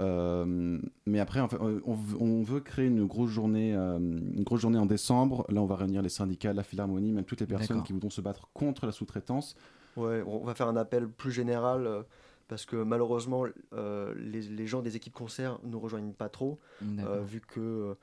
[0.00, 4.42] Euh, mais après, en fait, on, veut- on veut créer une grosse journée, euh, une
[4.44, 5.44] grosse journée en décembre.
[5.48, 8.20] Là, on va réunir les syndicats, la Philharmonie, même toutes les personnes qui voudront se
[8.20, 9.56] battre contre la sous-traitance.
[9.96, 12.02] Ouais, on va faire un appel plus général euh,
[12.48, 17.22] parce que malheureusement, euh, les, les gens des équipes concerts nous rejoignent pas trop, euh,
[17.24, 17.94] vu que euh,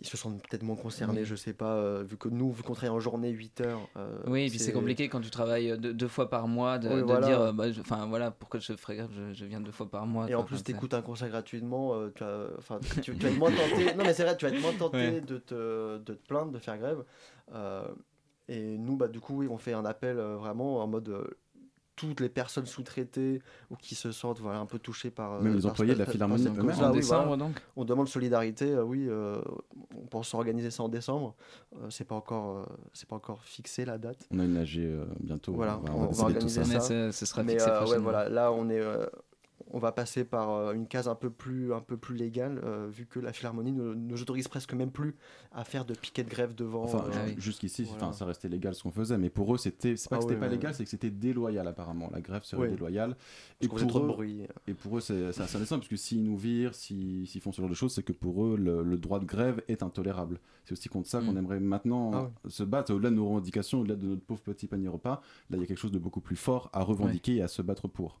[0.00, 1.24] ils se sentent peut-être moins concernés, Oui.
[1.26, 3.88] je sais pas, vu que nous, vu qu'on travaille en journée 8 heures.
[4.26, 6.96] Oui, et puis c'est compliqué quand tu travailles deux, deux fois par mois de, Oui,
[6.96, 7.26] de voilà.
[7.26, 10.26] dire, bah, enfin voilà, pourquoi je ferais grève, je, je viens deux fois par mois.
[10.28, 10.40] Et quoi.
[10.40, 13.94] en plus, t'écoutes un concert gratuitement, tu, vas, enfin, tu, tu vas être moins tenté.
[13.94, 15.20] Non, mais c'est vrai, tu vas être moins tenté Ouais.
[15.20, 17.04] de, te, de te plaindre, de faire grève.
[18.48, 21.34] Et nous, bah, du coup, on fait un appel vraiment en mode.
[21.96, 23.40] Toutes les personnes sous-traitées
[23.70, 25.34] ou qui se sentent voilà, un peu touchées par.
[25.34, 26.52] euh, Même les par employés de la Philharmonie En
[26.90, 27.36] oui, décembre, voilà.
[27.36, 29.40] donc On demande solidarité, euh, oui, euh,
[29.96, 31.34] on pense organiser ça en décembre.
[31.76, 34.26] Euh, c'est pas encore, euh, c'est pas encore fixé la date.
[34.32, 35.52] On a une AG euh, bientôt.
[35.54, 36.80] Voilà, on va, on, tout organiser ça.
[36.80, 36.94] ça.
[36.94, 39.06] Mais ce- sera Mais, fixé euh, ouais, voilà, là on est, euh,
[39.74, 42.86] on va passer par euh, une case un peu plus, un peu plus légale, euh,
[42.88, 45.16] vu que la Philharmonie ne nous autorise presque même plus
[45.52, 46.84] à faire de piquets de grève devant.
[46.84, 48.12] Enfin, euh, ju- jusqu'ici, voilà.
[48.12, 50.34] ça restait légal ce qu'on faisait, mais pour eux, c'était, c'est pas Ah que c'était
[50.34, 52.08] oui, pas légal, c'est que c'était déloyal apparemment.
[52.12, 52.70] La grève serait Oui.
[52.70, 53.16] déloyale.
[53.66, 54.42] Trop de eux, bruit.
[54.68, 57.50] et pour eux, c'est, c'est assez indécent, parce que s'ils nous virent, s'ils, s'ils font
[57.50, 60.38] ce genre de choses, c'est que pour eux, le, le droit de grève est intolérable.
[60.64, 61.38] C'est aussi contre ça qu'on Mm.
[61.38, 64.88] aimerait maintenant Ah se battre, au-delà de nos revendications, au-delà de notre pauvre petit panier
[64.88, 65.20] repas.
[65.50, 67.60] Là, il y a quelque chose de beaucoup plus fort à revendiquer et à se
[67.60, 68.20] battre pour.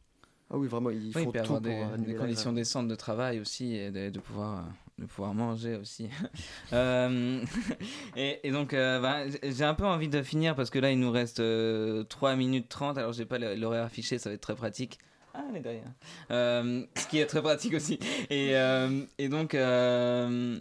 [0.50, 1.72] Ah oui, vraiment, il Oui, faut puis tout avoir des,
[2.12, 4.62] la conditions décentes de travail aussi et de, de pouvoir, euh,
[4.98, 6.08] de pouvoir manger aussi.
[6.72, 7.44] Euh,
[8.16, 10.98] et, et donc, euh, bah, j'ai un peu envie de finir parce que là, il
[10.98, 12.98] nous reste euh, 3 minutes 30.
[12.98, 14.98] Alors, j'ai pas l'horaire affiché, ça va être très pratique.
[15.34, 15.92] Ah, elle est derrière.
[16.30, 17.98] Euh, ce qui est très pratique aussi.
[18.30, 20.60] Et, euh, et donc, euh,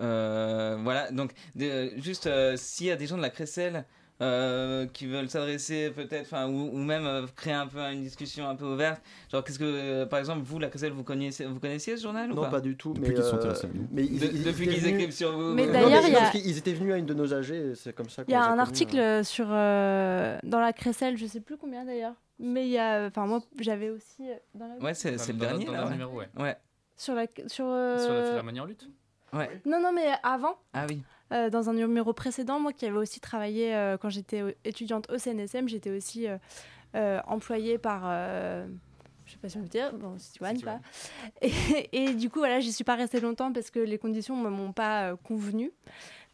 [0.00, 1.10] euh, voilà.
[1.10, 3.84] Donc, de- juste euh, s'il y a des gens de la Crécelle
[4.20, 8.48] euh, qui veulent s'adresser peut-être, enfin, ou, ou même euh, créer un peu une discussion
[8.48, 9.00] un peu ouverte.
[9.32, 12.30] Genre, qu'est-ce que, euh, par exemple, vous, la Crécelle, vous connaissiez, vous connaissiez ce journal
[12.30, 12.92] ou Non, pas, pas du tout.
[12.92, 13.86] Depuis mais, qu'ils sont intéressés à nous.
[13.90, 15.54] mais ils- De- ils depuis qu'ils venus- écrivent sur vous.
[15.54, 17.32] Mais euh, D'ailleurs, mais il y a- parce qu'ils étaient venus à une de nos
[17.32, 19.22] AG, et c'est comme ça qu'on Il y a un connus, article hein.
[19.22, 23.26] sur euh, dans la Crécelle, je sais plus combien d'ailleurs, mais il y a, enfin
[23.26, 25.84] moi j'avais aussi dans la Ouais, c'est le dans- dernier, dans là.
[25.84, 25.90] ouais.
[25.92, 26.28] numéro, ouais.
[26.38, 26.56] Ouais.
[26.96, 28.86] sur la sur, euh, Sur la en lutte
[29.32, 29.60] Ouais.
[29.64, 31.02] non non mais avant Ah oui.
[31.32, 35.18] Euh, dans un numéro précédent, moi qui avais aussi travaillé euh, quand j'étais étudiante au
[35.18, 36.26] CNSM, j'étais aussi
[36.94, 38.02] euh, employée par,
[39.26, 40.80] je sais pas si on peut dire, bon, Sichuan, quoi.
[41.40, 44.48] Et, et du coup, voilà, j'y suis pas restée longtemps parce que les conditions ne
[44.48, 45.70] m'ont pas convenu.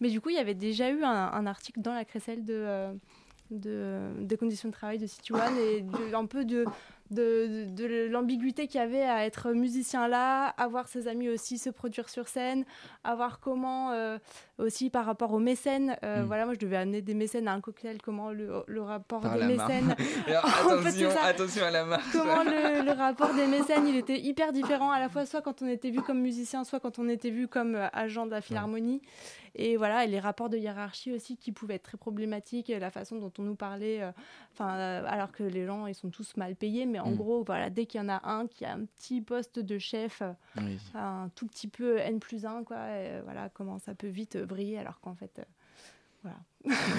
[0.01, 2.89] Mais du coup, il y avait déjà eu un, un article dans la crécelle de,
[3.51, 6.65] de, des conditions de travail de Sichuan et de- un peu de,
[7.11, 11.59] de, de- de l'ambiguïté qu'il y avait à être musicien là, avoir ses amis aussi
[11.59, 12.65] se produire sur scène,
[13.05, 14.19] avoir comment euh,
[14.59, 15.97] aussi par rapport aux mécènes.
[16.03, 16.27] euh, Mm.
[16.27, 19.39] Voilà, moi je devais amener des mécènes à un cocktail, comment le, le rapport Par
[19.39, 19.95] des mécènes.
[20.27, 20.45] Alors,
[20.81, 21.23] attention, ça.
[21.25, 22.05] attention à la marche.
[22.13, 25.63] Comment le, le rapport des mécènes, il était hyper différent à la fois soit quand
[25.63, 28.41] on était vu comme musicien, soit quand on était vu comme euh, agent de la
[28.41, 29.01] philharmonie.
[29.59, 33.19] Et voilà, et les rapports de hiérarchie aussi qui pouvaient être très problématiques, la façon
[33.19, 34.13] dont on nous parlait, euh,
[34.53, 37.17] enfin, euh, alors que les gens ils sont tous mal payés, mais en Mm.
[37.17, 40.21] gros, voilà, dès qu'il y en a un qui a un petit poste de chef,
[40.23, 40.79] euh, Oui.
[40.95, 44.79] un tout petit peu N plus 1, quoi, et, voilà, comment ça peut vite briller,
[44.79, 45.41] alors qu'en fait,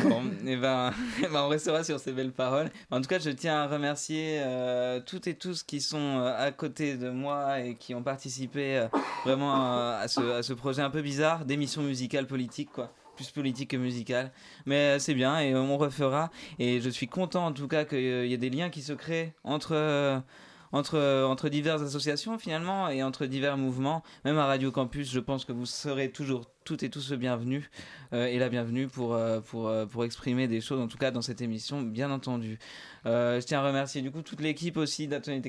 [0.04, 2.70] Bon, et ben, eh ben, on restera sur ces belles paroles.
[2.90, 6.52] En tout cas, je tiens à remercier euh, toutes et tous qui sont euh, à
[6.52, 8.88] côté de moi et qui ont participé euh,
[9.26, 9.54] vraiment
[9.96, 12.94] à, ce, à ce projet un peu bizarre d'émission musicale politique, quoi.
[13.16, 14.32] Plus politique que musicale.
[14.66, 16.30] Mais c'est bien et on refera.
[16.60, 19.34] Et je suis content en tout cas qu'il y ait des liens qui se créent
[19.44, 20.24] entre.
[20.72, 24.04] Entre, diverses associations finalement et entre divers mouvements.
[24.26, 27.70] Même à Radio Campus, je pense que vous serez toujours toutes et tous le bienvenu
[28.12, 31.42] euh, et la bienvenue pour, euh, euh, exprimer des choses, en tout cas dans cette
[31.42, 32.60] émission, bien entendu.
[33.06, 35.42] Euh, je tiens à remercier du coup toute l'équipe aussi d'Atelier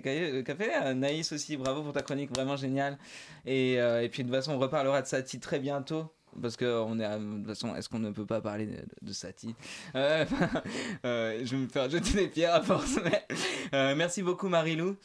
[0.45, 0.95] Café.
[0.95, 2.99] Naïs aussi, bravo pour ta chronique, vraiment géniale.
[3.47, 3.79] Et,
[4.13, 6.13] puis de toute façon, on reparlera de Satie très bientôt.
[6.41, 8.77] Parce que on est à- de toute façon, est-ce qu'on ne peut pas parler de,
[9.03, 9.55] de Satie
[9.95, 10.25] Euh,
[11.05, 12.99] euh, Je vais me faire jeter des pierres à force.
[13.05, 13.25] mais,
[13.75, 14.97] euh, merci beaucoup Marilou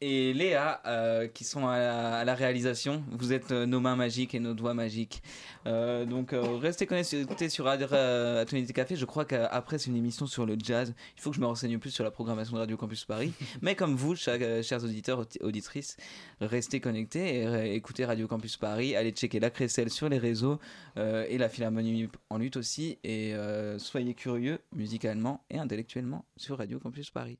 [0.00, 3.04] et Léa qui sont à la, à la réalisation.
[3.12, 5.22] Vous êtes nos mains magiques et nos doigts magiques.
[5.64, 8.96] Donc restez connectés sur Radio euh, Atelier Café.
[8.96, 10.92] Je crois qu'après c'est une émission sur le jazz.
[11.16, 13.32] Il faut que je me renseigne plus sur la programmation de Radio Campus Paris.
[13.62, 14.38] Mais comme vous, chers,
[14.84, 15.96] auditeurs, audi- auditrices,
[16.40, 18.96] restez connectés et écoutez Radio Campus Paris.
[18.96, 20.58] Allez checker la Sur les réseaux
[20.96, 22.98] euh, et la Philharmonie en lutte aussi.
[23.04, 27.38] Et euh, soyez curieux musicalement et intellectuellement sur Radio Campus Paris.